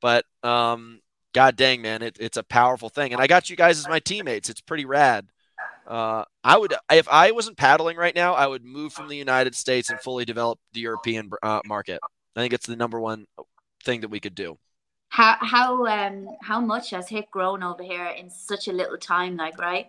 [0.00, 1.00] But um,
[1.32, 3.98] god dang, man, it, it's a powerful thing, and I got you guys as my
[3.98, 4.48] teammates.
[4.48, 5.26] It's pretty rad.
[5.86, 9.54] Uh, I would, if I wasn't paddling right now, I would move from the United
[9.54, 12.00] States and fully develop the European uh, market.
[12.36, 13.26] I think it's the number one
[13.84, 14.58] thing that we could do.
[15.14, 19.36] How how um how much has Hit grown over here in such a little time?
[19.36, 19.86] Like right,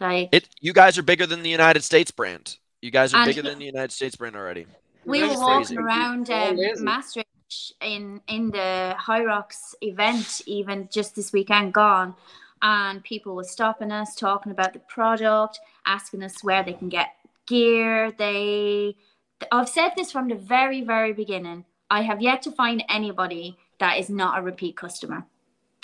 [0.00, 2.56] like It, you guys are bigger than the United States brand.
[2.80, 4.66] You guys are bigger than the United States brand already.
[5.04, 5.76] we That's were walking crazy.
[5.76, 6.84] around All um.
[6.84, 7.28] Maastricht
[7.82, 12.14] in in the Hyrox event even just this weekend gone,
[12.62, 17.10] and people were stopping us, talking about the product, asking us where they can get
[17.46, 18.12] gear.
[18.16, 18.96] They,
[19.52, 21.66] I've said this from the very very beginning.
[21.90, 25.24] I have yet to find anybody that is not a repeat customer.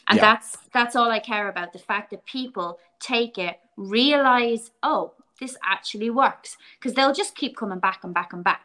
[0.09, 0.23] And Yeah.
[0.35, 1.73] that's that's all I care about.
[1.73, 6.57] The fact that people take it, realize, oh, this actually works.
[6.79, 8.63] Because they'll just keep coming back and back and back.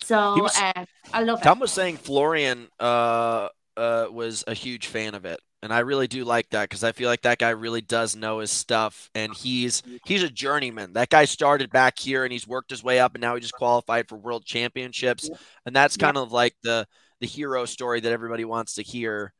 [0.00, 1.42] So was- uh, I love it.
[1.44, 6.06] Tom was saying Florian uh, uh, was a huge fan of it, and I really
[6.06, 9.34] do like that because I feel like that guy really does know his stuff, and
[9.34, 10.92] he's he's a journeyman.
[10.92, 13.54] That guy started back here, and he's worked his way up, and now he just
[13.54, 15.28] qualified for world championships,
[15.66, 16.06] and that's Yeah.
[16.06, 16.86] kind of like the
[17.20, 19.32] the hero story that everybody wants to hear.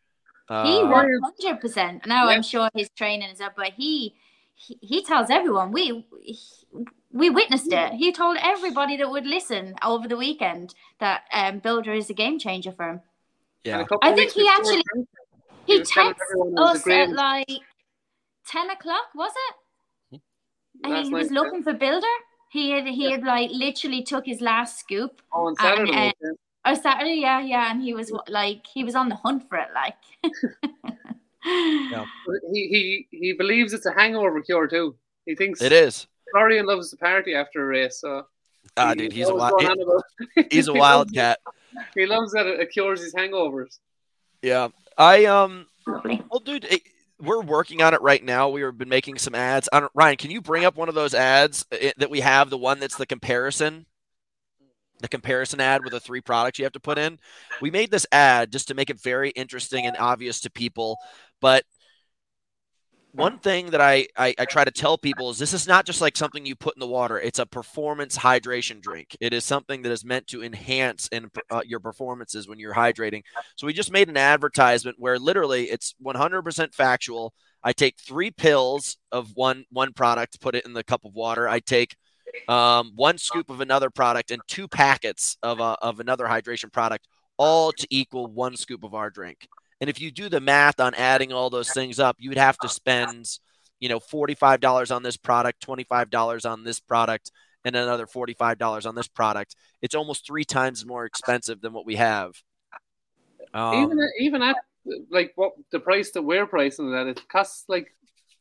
[0.49, 2.07] he Uh, one hundred percent.
[2.07, 2.37] Now Yeah.
[2.37, 4.14] I'm sure his training is up, but he,
[4.55, 6.07] he he tells everyone we
[7.12, 7.93] we witnessed it.
[7.95, 12.39] He told everybody that would listen over the weekend that um, Builder is a game
[12.39, 13.01] changer for him.
[13.64, 13.85] Yeah.
[14.03, 15.09] I think he actually- Frankfurt,
[15.66, 17.61] He was telling texted everyone it was us at like
[18.47, 20.20] ten o'clock, was it?
[20.85, 22.07] And Last he was night, looking for Builder.
[22.51, 25.93] He had he had like literally took his last scoop Oh, on Saturday.
[25.93, 26.35] and, uh,
[26.71, 26.81] was it?
[26.81, 29.69] or Saturday, yeah, yeah, and he was like he was on the hunt for it,
[29.75, 29.97] like.
[31.45, 32.05] Yeah.
[32.53, 34.97] He, he he believes it's a hangover cure too.
[35.25, 36.07] He thinks It is.
[36.33, 38.25] Florian loves to party after a race, so
[38.77, 41.39] Ah, he- dude, he's a wild, going on about- he's a he loves- wildcat.
[41.95, 43.79] He loves that it cures his hangovers.
[44.43, 44.69] Yeah.
[44.99, 45.66] I um.
[45.87, 46.21] Lovely.
[46.31, 46.83] Well, dude, it,
[47.21, 48.51] we're working on it right now.
[48.51, 49.69] We have been making some ads.
[49.73, 52.51] I don't, Ryan, can you bring up one of those ads eh, that we have?
[52.51, 53.87] The one that's the comparison,
[55.01, 57.18] the comparison ad with the three products you have to put in.
[57.61, 60.99] We made this ad just to make it very interesting and obvious to people.
[61.40, 61.64] But
[63.12, 66.01] one thing that I, I I try to tell people is this is not just
[66.01, 67.18] like something you put in the water.
[67.18, 69.16] It's a performance hydration drink.
[69.20, 73.22] It is something that is meant to enhance in uh, your performances when you're hydrating.
[73.57, 77.32] So we just made an advertisement where literally it's 100% factual.
[77.62, 81.49] I take three pills of one one product, put it in the cup of water.
[81.49, 81.96] I take
[82.49, 87.07] um, one scoop of another product and two packets of a, of another hydration product,
[87.37, 89.49] all to equal one scoop of our drink.
[89.81, 92.59] And if you do the math on adding all those things up, you would have
[92.59, 93.39] to spend,
[93.79, 97.31] you know, forty-five dollars on this product, twenty-five dollars on this product,
[97.64, 99.55] and another forty-five dollars on this product.
[99.81, 102.33] It's almost three times more expensive than what we have.
[103.55, 104.57] Um, even at, even at
[105.11, 107.95] like what the price that we're pricing that it costs like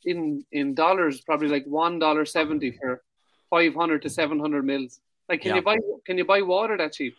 [0.06, 3.04] in in dollars probably like one dollar seventy for
[3.50, 5.00] five hundred to seven hundred mils.
[5.30, 5.56] Like, can Yeah.
[5.56, 7.16] you buy can you buy water that cheap?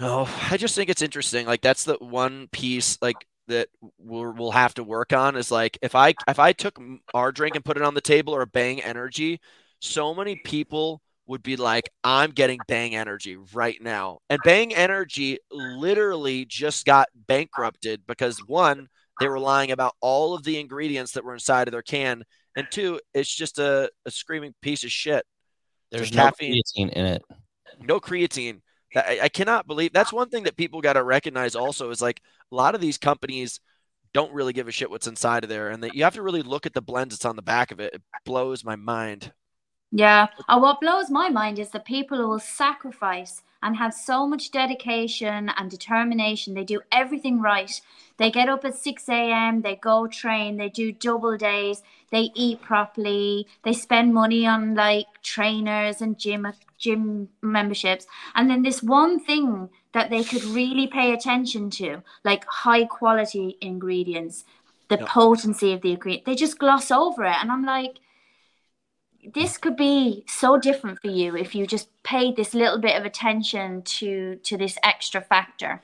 [0.00, 1.46] No, I just think it's interesting.
[1.46, 3.68] Like that's the one piece like that
[3.98, 6.78] we'll, we'll have to work on is like if I if I took
[7.14, 9.40] our drink and put it on the table or Bang Energy,
[9.80, 14.20] so many people would be like, I'm getting Bang Energy right now.
[14.30, 20.44] And Bang Energy literally just got bankrupted because one, they were lying about all of
[20.44, 22.24] the ingredients that were inside of their can,
[22.58, 25.24] and two, it's just a, a screaming piece of shit.
[25.90, 27.22] There's The no caffeine- creatine in it.
[27.80, 28.60] no creatine.
[28.96, 32.20] I, I cannot believe that's one thing that people got to recognize also is like
[32.50, 33.60] a lot of these companies
[34.14, 36.40] don't really give a shit what's inside of there and that you have to really
[36.42, 37.92] look at the blends that's on the back of it.
[37.94, 39.32] It blows my mind.
[39.92, 40.28] Yeah.
[40.48, 44.50] And what blows my mind is the people who will sacrifice and have so much
[44.50, 46.54] dedication and determination.
[46.54, 47.80] They do everything right.
[48.16, 52.60] They get up at 6 a.m., they go train, they do double days, they eat
[52.62, 58.06] properly, they spend money on like trainers and gym gym memberships.
[58.34, 63.56] And then this one thing that they could really pay attention to, like high quality
[63.60, 64.44] ingredients,
[64.88, 65.06] the Yeah.
[65.06, 67.36] potency of the ingredient, they just gloss over it.
[67.40, 67.98] And I'm like,
[69.34, 73.04] this could be so different for you if you just paid this little bit of
[73.04, 75.82] attention to to this extra factor.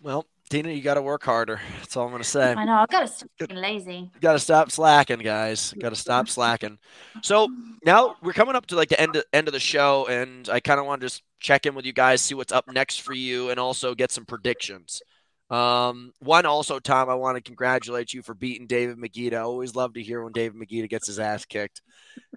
[0.00, 1.60] Well, Tina, you got to work harder.
[1.80, 2.52] That's all I'm going to say.
[2.54, 4.10] I know I've got to stop being lazy.
[4.20, 5.74] got to stop slacking, guys.
[5.78, 6.78] Got to stop slacking.
[7.22, 7.48] So
[7.84, 10.60] now we're coming up to like the end of, end of the show, and I
[10.60, 13.12] kind of want to just check in with you guys, see what's up next for
[13.12, 15.02] you, and also get some predictions.
[15.50, 19.34] Um, one also, Tom, I want to congratulate you for beating David Magida.
[19.34, 21.80] I always love to hear when David Magida gets his ass kicked,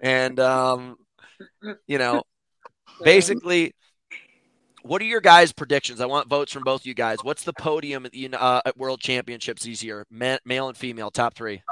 [0.02, 0.96] and um,
[1.86, 2.22] you know,
[3.02, 3.74] basically.
[4.84, 6.00] What are your guys' predictions?
[6.00, 7.18] I want votes from both you guys.
[7.22, 10.04] What's the podium at, the, uh, at World Championships this year?
[10.10, 11.62] Ma- male and female, top three.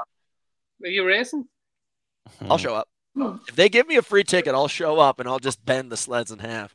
[0.81, 1.43] Are you racing?
[2.49, 2.87] I'll show up.
[3.49, 5.97] If they give me a free ticket, I'll show up and I'll just bend the
[5.97, 6.73] sleds in half.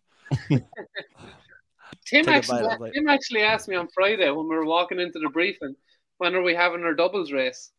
[2.07, 2.93] Tim actually, bite.
[2.95, 5.75] Tim actually asked me on Friday when we were walking into the briefing,
[6.19, 7.73] when are we having our doubles race?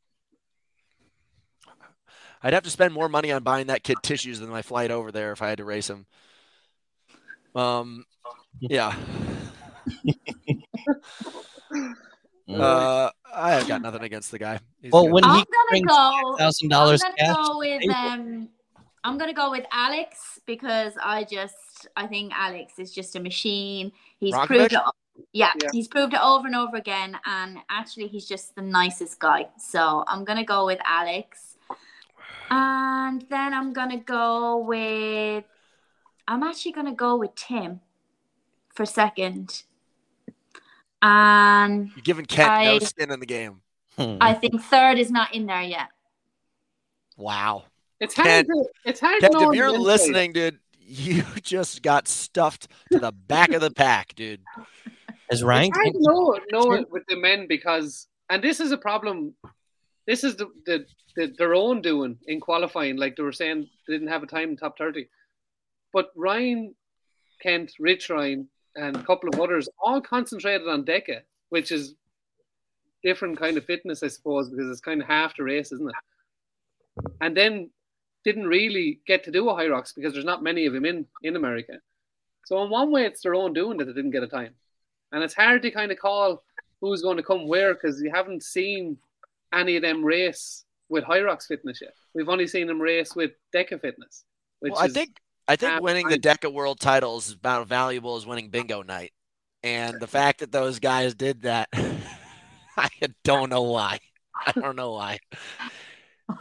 [2.44, 5.12] I'd have to spend more money on buying that kid tissues than my flight over
[5.12, 6.06] there if I had to race him.
[7.56, 8.06] Um,
[8.60, 8.96] yeah.
[12.50, 14.60] Uh, I've got nothing against the guy.
[14.82, 15.12] He's well, good.
[15.12, 16.36] when I'm he gonna brings go.
[16.38, 17.94] thousand I'm dollars gonna cash, go with table.
[17.94, 18.50] um.
[19.08, 23.92] I'm gonna go with Alex because I just I think Alex is just a machine.
[24.20, 24.48] He's Rončević?
[24.48, 24.80] proved it.
[25.32, 25.70] Yeah, Yeah.
[25.72, 29.48] he's proved it over and over again, and actually, he's just the nicest guy.
[29.58, 31.58] So I'm gonna go with Alex,
[32.52, 35.46] and then I'm gonna go with.
[36.28, 37.80] I'm actually gonna go with Tim
[38.76, 39.64] for second,
[41.02, 43.62] and You're giving Kent no I- skin in the game.
[43.98, 45.90] I think third is not in there yet.
[47.16, 47.64] Wow.
[48.00, 48.28] It's hard.
[48.28, 49.52] Kent- to, it's hard Kent, to know.
[49.52, 54.16] if you're on listening, dude, you just got stuffed to the back of the pack,
[54.16, 54.42] dude.
[55.32, 55.70] Is Ryan?
[55.70, 59.34] It's hard to know, know it with the men because and this is a problem.
[60.06, 60.86] This is the, the,
[61.16, 62.98] the their own doing in qualifying.
[62.98, 65.10] Like they were saying, they didn't have a time in top thirty,
[65.92, 66.76] but Ryan
[67.42, 71.96] Kent, Rich Ryan, and a couple of others all concentrated on DEKA, which is
[73.04, 75.96] different kind of fitness, I suppose, because it's kind of half the race, isn't it?
[77.22, 77.70] And then
[78.28, 81.38] didn't really get to do a Hyrox because there's not many of them in in
[81.38, 81.80] America.
[82.46, 84.54] So in one way, it's their own doing that they didn't get a time,
[85.14, 86.44] and it's hard to kind of call
[86.82, 88.98] who's going to come where because you haven't seen
[89.54, 91.94] any of them race with Hyrox fitness yet.
[92.14, 94.26] We've only seen them race with DEKA fitness.
[94.60, 95.12] Which well, I think
[95.48, 99.14] I think winning the DEKA World titles is about as valuable as winning bingo night.
[99.64, 101.70] And the fact that those guys did that,
[102.78, 102.90] I
[103.24, 104.00] don't know why.
[104.46, 105.20] I don't know why.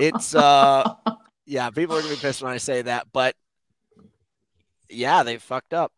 [0.01, 0.95] It's uh
[1.47, 3.37] yeah, people are gonna be pissed when I say that, but
[4.91, 5.93] yeah, they fucked up.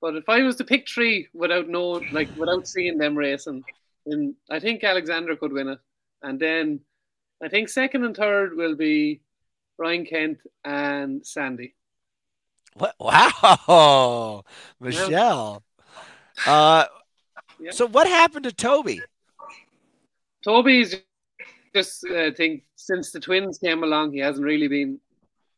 [0.00, 3.64] But if I was to pick three without no like without seeing them racing,
[4.06, 5.78] then I think Alexander could win it.
[6.22, 6.80] And then
[7.42, 9.22] I think second and third will be
[9.78, 11.74] Ryan Kent and Sandy.
[12.74, 12.94] What?
[13.00, 14.44] Wow,
[14.80, 15.62] Michelle.
[16.46, 16.52] Yeah.
[16.52, 16.84] Uh,
[17.58, 17.70] yeah.
[17.72, 19.00] so what happened to Toby?
[20.44, 20.94] Toby's
[21.74, 25.00] just I uh, think since the twins came along, he hasn't really been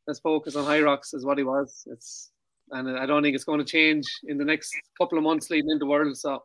[0.08, 1.86] as focused on Hyrox as what he was.
[1.92, 2.30] It's
[2.70, 5.70] and I don't think it's going to change in the next couple of months leading
[5.70, 6.16] into World.
[6.16, 6.42] So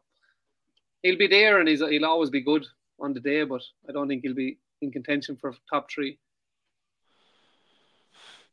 [1.02, 2.66] he'll be there and he's he'll always be good
[3.00, 6.20] on the day, but I don't think he'll be in contention for top three.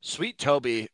[0.00, 0.88] Sweet Toby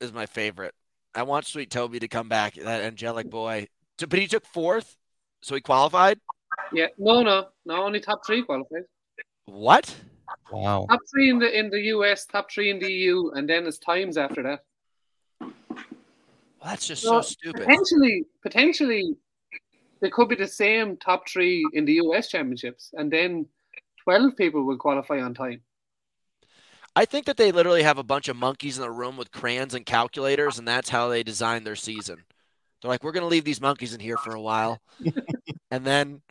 [0.00, 0.74] is my favorite.
[1.14, 3.68] I want Sweet Toby to come back, that angelic boy.
[3.98, 4.96] But he took fourth,
[5.40, 6.18] so he qualified.
[6.72, 8.82] Yeah, no, no, no, only top three qualified.
[9.46, 9.94] What?
[10.50, 10.86] Wow.
[10.88, 13.78] Top three in the in the US, top three in the EU, and then it's
[13.78, 14.64] times after that.
[15.40, 15.52] Well,
[16.64, 17.62] that's just so, so stupid.
[17.62, 19.16] Potentially, potentially,
[20.00, 23.46] there could be the same top three in the US championships, and then
[24.02, 25.60] twelve people will qualify on time.
[26.96, 29.74] I think that they literally have a bunch of monkeys in the room with crayons
[29.74, 32.22] and calculators, and that's how they design their season.
[32.80, 34.80] They're like, we're going to leave these monkeys in here for a while,
[35.70, 36.22] and then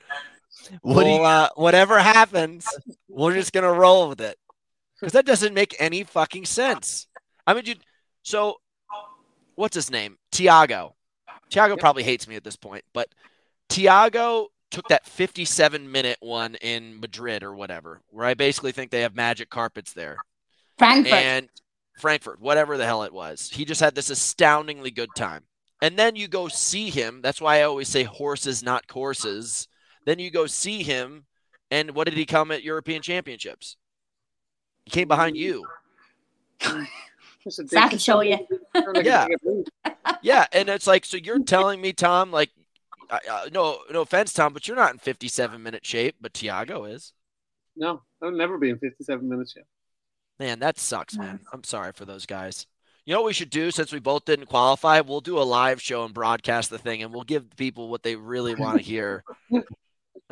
[0.82, 1.24] what we'll, you...
[1.24, 2.68] uh, whatever happens,
[3.08, 4.38] we're just going to roll with it
[5.00, 7.08] because that doesn't make any fucking sense.
[7.46, 7.76] I mean, you
[8.24, 8.58] so
[9.56, 10.18] what's his name?
[10.32, 10.96] Tiago.
[11.50, 11.80] Tiago yep.
[11.80, 13.10] probably hates me at this point, but
[13.70, 19.02] Tiago took that 57 minute one in Madrid or whatever, where I basically think they
[19.02, 20.18] have magic carpets there.
[20.78, 21.14] Frankfurt.
[21.14, 21.50] And
[22.00, 23.50] Frankfurt, whatever the hell it was.
[23.54, 25.44] He just had this astoundingly good time.
[25.82, 27.22] And then you go see him.
[27.22, 29.68] That's why I always say horses, not courses.
[30.06, 31.26] Then you go see him.
[31.72, 33.78] And what did he come at European Championships?
[34.86, 35.66] He came behind you.
[36.62, 38.38] I can show you.
[39.04, 39.28] yeah.
[40.22, 40.46] yeah.
[40.52, 42.52] And it's like, so you're telling me, Tom, like,
[43.10, 43.20] uh,
[43.52, 47.14] no, no offense, Tom, but you're not in 57 minute shape, but Tiago is.
[47.76, 49.66] No, I'll never be in 57 minutes yet.
[50.40, 51.40] Man, that sucks, man.
[51.52, 52.66] I'm sorry for those guys.
[53.06, 55.02] You know what we should do since we both didn't qualify?
[55.02, 58.16] We'll do a live show and broadcast the thing, and we'll give people what they
[58.16, 59.24] really want to hear,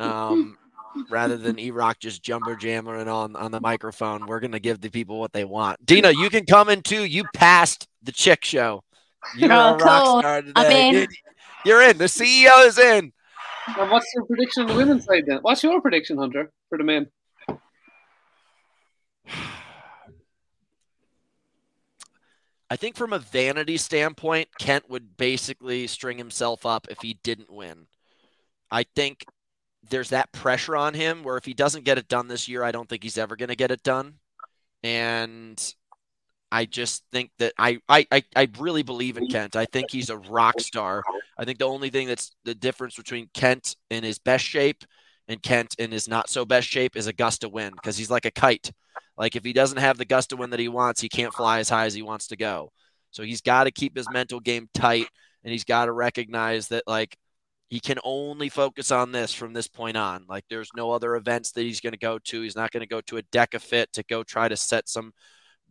[0.02, 0.58] um,
[1.10, 4.26] rather than E Rock just jumper jamming on on the microphone.
[4.26, 5.84] We're gonna give the people what they want.
[5.84, 7.04] Dina, you can come in too.
[7.04, 8.82] You passed the chick show.
[9.36, 11.06] You're oh, a rock star today.
[11.64, 11.98] You're in.
[11.98, 13.12] The CEO is in.
[13.78, 15.38] And what's your prediction on the women's side then?
[15.42, 17.06] What's your prediction, Hunter, for the men?
[22.68, 27.52] I think from a vanity standpoint, Kent would basically string himself up if he didn't
[27.52, 27.86] win.
[28.70, 29.26] I think
[29.90, 32.72] there's that pressure on him where if he doesn't get it done this year, I
[32.72, 34.14] don't think he's ever going to get it done.
[34.82, 35.74] And
[36.50, 39.56] I just think that I, I, I, really believe in Kent.
[39.56, 41.02] I think he's a rock star.
[41.38, 44.84] I think the only thing that's the difference between Kent in his best shape
[45.28, 48.10] and Kent in his not so best shape is a gust of wind because he's
[48.10, 48.70] like a kite.
[49.16, 51.58] Like if he doesn't have the gust of wind that he wants, he can't fly
[51.58, 52.70] as high as he wants to go.
[53.12, 55.06] So he's got to keep his mental game tight
[55.44, 57.16] and he's got to recognize that like
[57.72, 60.26] he can only focus on this from this point on.
[60.28, 62.42] Like there's no other events that he's going to go to.
[62.42, 65.14] He's not going to go to a DEKA FIT to go try to set some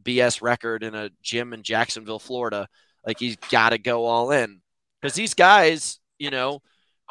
[0.02, 2.68] BS record in a gym in Jacksonville, Florida.
[3.06, 4.62] Like he's got to go all in
[4.99, 6.64] because these guys, you know,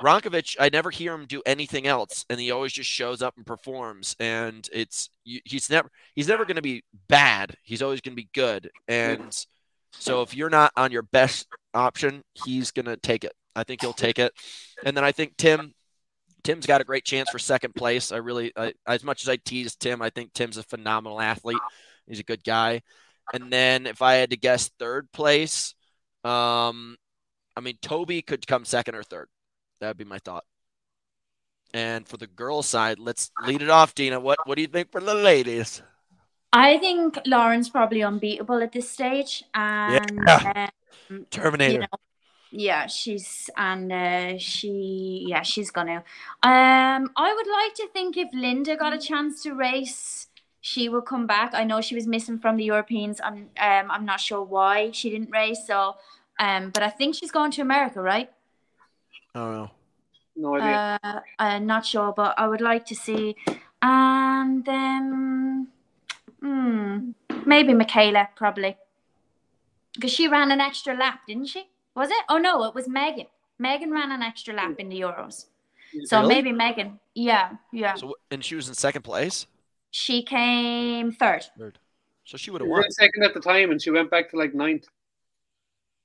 [0.02, 3.46] Rončević, I never hear him do anything else, and he always just shows up and
[3.46, 4.16] performs.
[4.18, 7.54] And it's he's never he's never going to be bad.
[7.62, 8.68] He's always going to be good.
[8.88, 9.32] And
[9.92, 13.34] so if you're not on your best option, he's going to take it.
[13.54, 14.32] I think he'll take it.
[14.84, 15.74] And then I think Tim
[16.42, 18.12] Tim's got a great chance for second place.
[18.12, 21.58] I really, I, as much as I tease Tim, I think Tim's a phenomenal athlete.
[22.06, 22.82] He's a good guy.
[23.32, 25.74] And then if I had to guess third place,
[26.24, 26.96] um,
[27.56, 29.28] I mean Toby could come second or third.
[29.80, 30.44] That would be my thought.
[31.72, 34.18] And for the girls' side, let's lead it off, Dina.
[34.18, 35.82] What what do you think for the ladies?
[36.52, 40.68] I think Lauren's probably unbeatable at this stage, and Yeah.
[41.10, 41.72] um, Terminator.
[41.72, 41.86] you know,
[42.50, 46.04] yeah, she's and uh, she, yeah, she's gonna.
[46.42, 50.28] Um, I would like to think if Linda got a chance to race,
[50.60, 51.52] she would come back.
[51.54, 53.20] I know she was missing from the Europeans.
[53.22, 55.66] I'm, um, I'm not sure why she didn't race.
[55.66, 55.96] So,
[56.38, 58.30] um, but I think she's going to America, right?
[59.34, 59.70] I don't know.
[60.36, 60.98] No idea.
[61.02, 63.36] Uh, I'm not sure, but I would like to see.
[63.82, 65.68] And then,
[66.40, 67.10] hmm,
[67.46, 68.76] maybe Michaela, probably.
[69.94, 71.68] Because she ran an extra lap, didn't she?
[72.00, 72.24] Was it?
[72.30, 73.26] Oh, no, it was Megan.
[73.58, 75.44] Megan ran an extra lap in the Euros.
[76.04, 76.34] So Really?
[76.34, 76.98] maybe Megan.
[77.14, 77.92] Yeah, yeah.
[77.94, 79.46] So and she was in second place.
[79.90, 81.44] She came third.
[81.58, 81.78] Third.
[82.24, 82.90] So she would have won.
[82.90, 84.86] second at the time, and she went back to like ninth.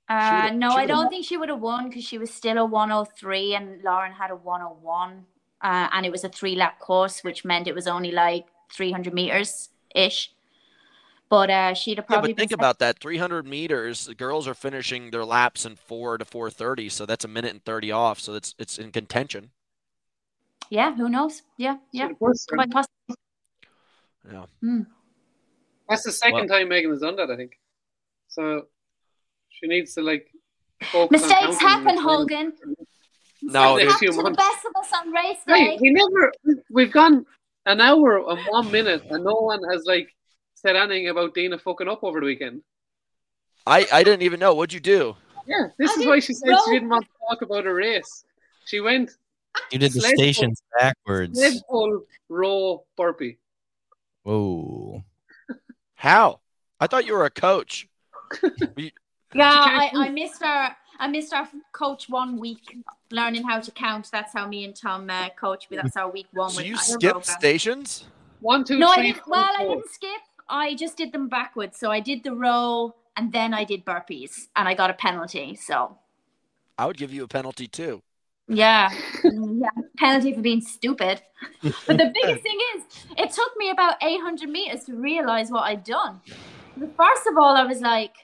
[0.10, 1.10] Uh, no, I don't won.
[1.10, 4.36] think she would have won because she was still a 103 and Lauren had a
[4.36, 5.26] 101.
[5.62, 9.14] Uh, and it was a three lap course, which meant it was only like 300
[9.14, 10.34] meters ish.
[11.30, 13.00] But uh, she'd have Yeah, probably but think been about that.
[13.00, 14.06] 300 meters.
[14.06, 17.64] The girls are finishing their laps in four to 4:30, so that's a minute and
[17.66, 18.20] 30 off.
[18.20, 19.50] So it's it's in contention.
[20.70, 21.42] Yeah, who knows?
[21.58, 22.10] Yeah, yeah.
[22.10, 22.46] Of course.
[22.46, 22.94] Quite possible.
[24.32, 24.46] Yeah.
[25.90, 27.60] That's the second time Megan has done that, I think.
[28.28, 28.68] So
[29.50, 30.32] she needs to like.
[31.10, 32.54] Mistakes happen, and- Hogan.
[33.42, 34.14] No, Mistakes dude.
[34.14, 35.78] to the best of us on race Hey, day.
[35.80, 36.32] we never.
[36.72, 37.26] We've gone
[37.68, 40.10] an hour and one minute, and no one has like
[40.66, 42.62] said anything about Dina fucking up over the weekend.
[43.68, 44.56] I I didn't even know.
[44.56, 45.16] What'd you do?
[45.46, 46.62] Yeah, this I is why she said know.
[46.66, 48.26] she didn't want to talk about a race.
[48.66, 49.12] She went
[49.72, 50.24] You did the Sled pull.
[50.24, 51.38] stations backwards.
[51.38, 53.38] sled pull row burpee.
[54.24, 55.04] Whoa.
[55.94, 56.40] How?
[56.80, 57.88] I thought you were a coach.
[59.34, 62.78] Yeah, I, I missed our I missed our coach one week
[63.12, 64.08] learning how to count.
[64.10, 65.70] That's how me and Tom uh, coach.
[65.70, 65.76] me.
[65.76, 66.52] That's our week one.
[66.52, 68.06] So with you our skipped stations?
[68.40, 69.18] One, two, No, I didn't.
[69.18, 70.22] four, Well, I didn't skip.
[70.50, 71.78] I just did them backwards.
[71.78, 75.56] So I did the row and then I did burpees and I got a penalty.
[75.56, 75.98] So
[76.78, 78.02] I would give you a penalty too.
[78.48, 78.92] yeah,
[79.24, 81.22] yeah, penalty for being stupid.
[81.88, 82.84] But the biggest thing is,
[83.18, 86.22] it took me about 800 meters to realize what I'd done.
[86.98, 88.16] First of all, I was like,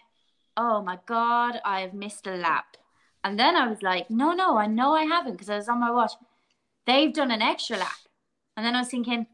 [0.58, 2.78] "Oh my god, I have missed a lap,"
[3.24, 5.80] and then I was like, "No, no, I know I haven't because I was on
[5.80, 6.14] my watch.
[6.86, 8.02] They've done an extra lap,"
[8.56, 9.28] and then I was thinking,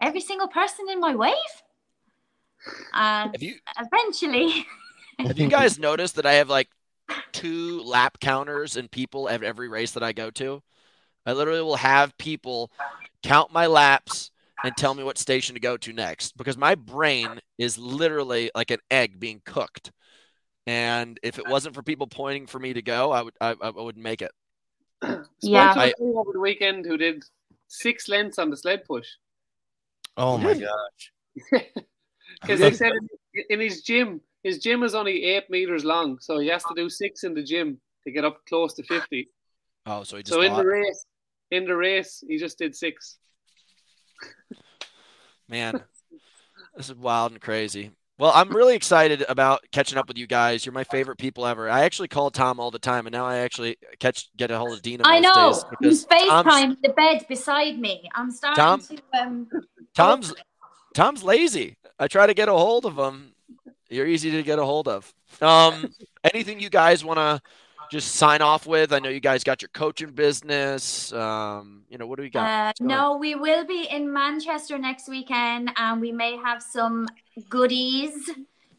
[0.00, 1.62] every single person in my wave.
[2.94, 4.66] And Have you eventually,
[5.18, 6.68] have you guys noticed that I have like
[7.32, 10.62] two lap counters and people at every race that I go to?
[11.26, 12.70] I literally will have people
[13.22, 14.30] count my laps
[14.62, 18.70] and tell me what station to go to next because my brain is literally like
[18.70, 19.92] an egg being cooked.
[20.66, 23.70] And if it wasn't for people pointing for me to go, I would I, I
[23.70, 24.32] wouldn't make it.
[25.42, 25.72] Yeah.
[25.72, 27.24] Spoke to I- a over the weekend who did
[27.68, 29.08] six lengths on the sled push
[30.16, 31.62] Oh my gosh.
[32.46, 32.92] because he said
[33.34, 36.74] in, in his gym, his gym is only eight meters long, so he has to
[36.74, 39.30] do six in the gym to get up close to fifty.
[39.86, 41.06] Oh, so he just So in the race,
[41.50, 43.18] in the race, he just did six.
[45.48, 45.82] man,
[46.76, 47.90] this is wild and crazy.
[48.16, 50.64] Well, I'm really excited about catching up with you guys.
[50.64, 51.68] You're my favorite people ever.
[51.68, 54.72] I actually call Tom all the time, and now I actually catch get a hold
[54.72, 55.02] of Dina.
[55.04, 58.08] I know days he's because Tom's, FaceTime the bed beside me.
[58.14, 58.80] I'm starting Tom?
[58.80, 59.48] to um,
[59.96, 60.32] Tom's
[60.94, 61.76] Tom's lazy.
[61.98, 63.32] I try to get a hold of them.
[63.88, 65.12] You're easy to get a hold of.
[65.40, 65.92] Um,
[66.24, 67.40] anything you guys want to
[67.90, 68.92] just sign off with?
[68.92, 71.12] I know you guys got your coaching business.
[71.12, 72.48] Um, you know, what do we got?
[72.80, 77.06] Uh, no, we will be in Manchester next weekend, and we may have some
[77.48, 78.30] goodies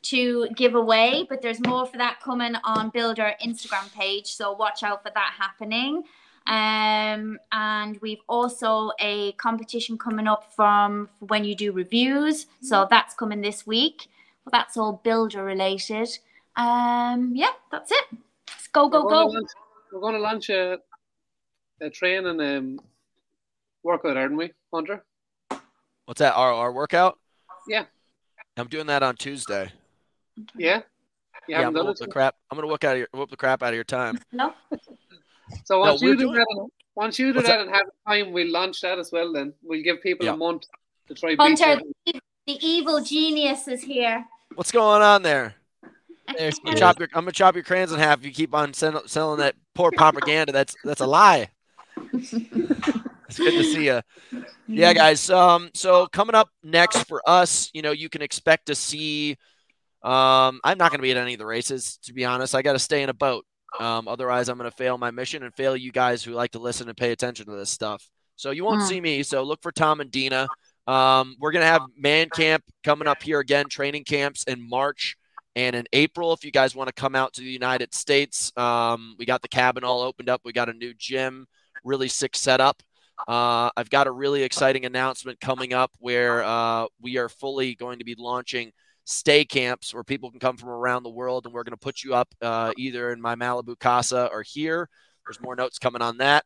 [0.03, 1.25] to give away.
[1.29, 5.33] But there's more for that coming on Builder Instagram page, so watch out for that
[5.37, 6.03] happening.
[6.47, 13.15] Um, and we've also a competition coming up from when you do reviews, so that's
[13.15, 14.07] coming this week.
[14.45, 16.09] Well, that's all Builder related.
[16.55, 18.05] Um, yeah, that's it.
[18.47, 19.25] Let's go, go, we're go.
[19.25, 19.49] launch,
[19.91, 20.77] we're going to launch a,
[21.81, 22.79] a training um,
[23.83, 25.03] workout, aren't we, Hunter?
[26.05, 26.35] What's that?
[26.35, 27.17] Our our workout?
[27.67, 27.85] Yeah.
[28.57, 29.71] I'm doing that on Tuesday.
[30.55, 30.81] Yeah.
[31.47, 32.35] You Yeah, I'm gonna done whoop the crap.
[32.49, 34.19] I'm gonna whoop out of your whoop the crap out of your time.
[34.31, 34.53] No,
[35.65, 37.85] So once we're you do doing- that, and- once you do What's that, and have
[38.07, 39.33] time, we'll launch that as well.
[39.33, 40.33] Then we'll give people Yeah.
[40.33, 40.63] a month
[41.09, 41.35] to try.
[41.37, 42.21] Hunter, that.
[42.47, 44.25] the evil genius is here.
[44.55, 45.55] What's going on there?
[46.37, 48.53] There's I'm gonna chop your, I'm gonna chop your crayons in half if you keep
[48.55, 50.53] on sell, selling that poor propaganda.
[50.53, 51.49] That's that's a lie.
[52.13, 52.31] it's
[53.37, 54.01] good to see you.
[54.67, 55.29] Yeah, guys.
[55.29, 59.37] Um, so coming up next for us, you know, you can expect to see.
[60.01, 62.55] Um, I'm not gonna be at any of the races, to be honest.
[62.55, 63.45] I got to stay in a boat.
[63.79, 66.87] Um, otherwise, I'm gonna fail my mission and fail you guys who like to listen
[66.87, 68.07] and pay attention to this stuff.
[68.35, 68.87] So you won't Mm.
[68.87, 69.23] see me.
[69.23, 70.47] So look for Tom and Dina.
[70.87, 75.15] Um, we're gonna have man camp coming up here again, training camps in March
[75.55, 76.33] and in April.
[76.33, 79.47] If you guys want to come out to the United States, um, we got the
[79.47, 80.41] cabin all opened up.
[80.43, 81.47] We got a new gym,
[81.83, 82.83] really sick setup.
[83.27, 87.99] Uh, I've got a really exciting announcement coming up where uh, we are fully going
[87.99, 88.71] to be launching
[89.05, 92.03] stay camps where people can come from around the world, and we're going to put
[92.03, 94.89] you up uh, either in my Malibu casa or here.
[95.25, 96.43] There's more notes coming on that.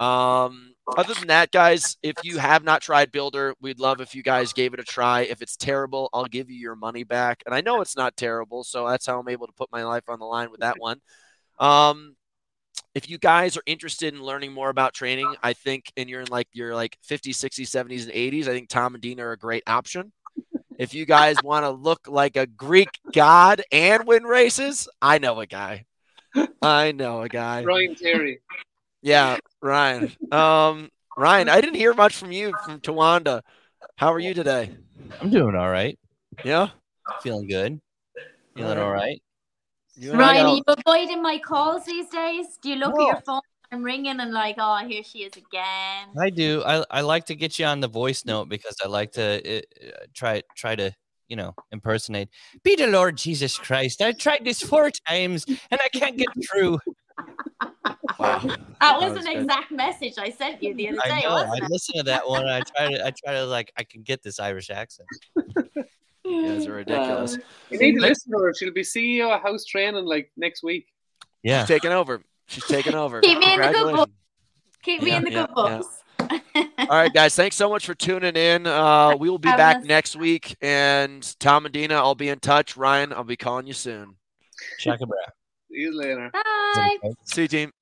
[0.00, 4.22] Um, other than that, guys, if you have not tried Builder, we'd love if you
[4.22, 5.22] guys gave it a try.
[5.22, 7.42] If it's terrible, I'll give you your money back.
[7.46, 10.04] And I know it's not terrible, so that's how I'm able to put my life
[10.08, 11.00] on the line with that one.
[11.58, 12.16] Um,
[12.94, 16.28] if you guys are interested in learning more about training, I think, and you're in
[16.28, 19.38] like your like 50s, 60s, 70s, and 80s, I think Tom and Dina are a
[19.38, 20.12] great option.
[20.78, 25.40] If you guys want to look like a Greek god and win races, I know
[25.40, 25.84] a guy.
[26.60, 27.62] I know a guy.
[27.64, 28.40] Ryan Terry.
[29.02, 30.10] Yeah, Ryan.
[30.32, 33.42] Um, Ryan, I didn't hear much from you from Tawanda.
[33.96, 34.70] How are you today?
[35.20, 35.98] I'm doing all right.
[36.44, 36.70] Yeah,
[37.22, 37.80] Feeling good.
[38.56, 39.22] Feeling all right.
[39.94, 42.58] You Ryan, got- are you avoiding my calls these days?
[42.60, 43.02] Do you look No.
[43.02, 43.40] at your phone?
[43.74, 46.08] I'm ringing and like, oh, here she is again.
[46.16, 46.62] I do.
[46.64, 49.22] I, I like to get you on the voice note because I like to
[49.58, 50.92] uh, uh, try try to
[51.26, 52.28] you know impersonate.
[52.62, 54.00] Be the Lord Jesus Christ.
[54.00, 56.78] I tried this four times and I can't get through.
[58.16, 58.38] Wow.
[58.44, 59.42] That That was was an good.
[59.42, 61.34] exact message I sent you the other I day, know.
[61.34, 61.70] I wasn't it?
[61.70, 62.42] listen to that one.
[62.42, 65.08] And I try to I try to like I can get this Irish accent.
[66.24, 67.38] You guys are ridiculous.
[67.70, 68.54] You need to listen to her.
[68.54, 70.86] She'll be CEO of House Training like next week.
[71.42, 71.62] Yeah.
[71.62, 72.22] She's taking over.
[72.46, 73.20] She's taking over.
[73.20, 74.14] Keep me in the good Congratulations.
[74.82, 75.78] Keep me Yeah, in the yeah, good yeah.
[75.78, 76.00] books.
[76.90, 77.34] All right, guys.
[77.34, 78.66] Thanks so much for tuning in.
[78.66, 79.84] Uh, we will be Have back us.
[79.84, 80.56] next week.
[80.60, 82.76] And Tom and Dina, I'll be in touch.
[82.76, 84.16] Ryan, I'll be calling you soon.
[84.78, 85.16] Shaka bra.
[85.70, 86.30] See you later.
[86.32, 86.98] Bye.
[87.24, 87.72] See you, team.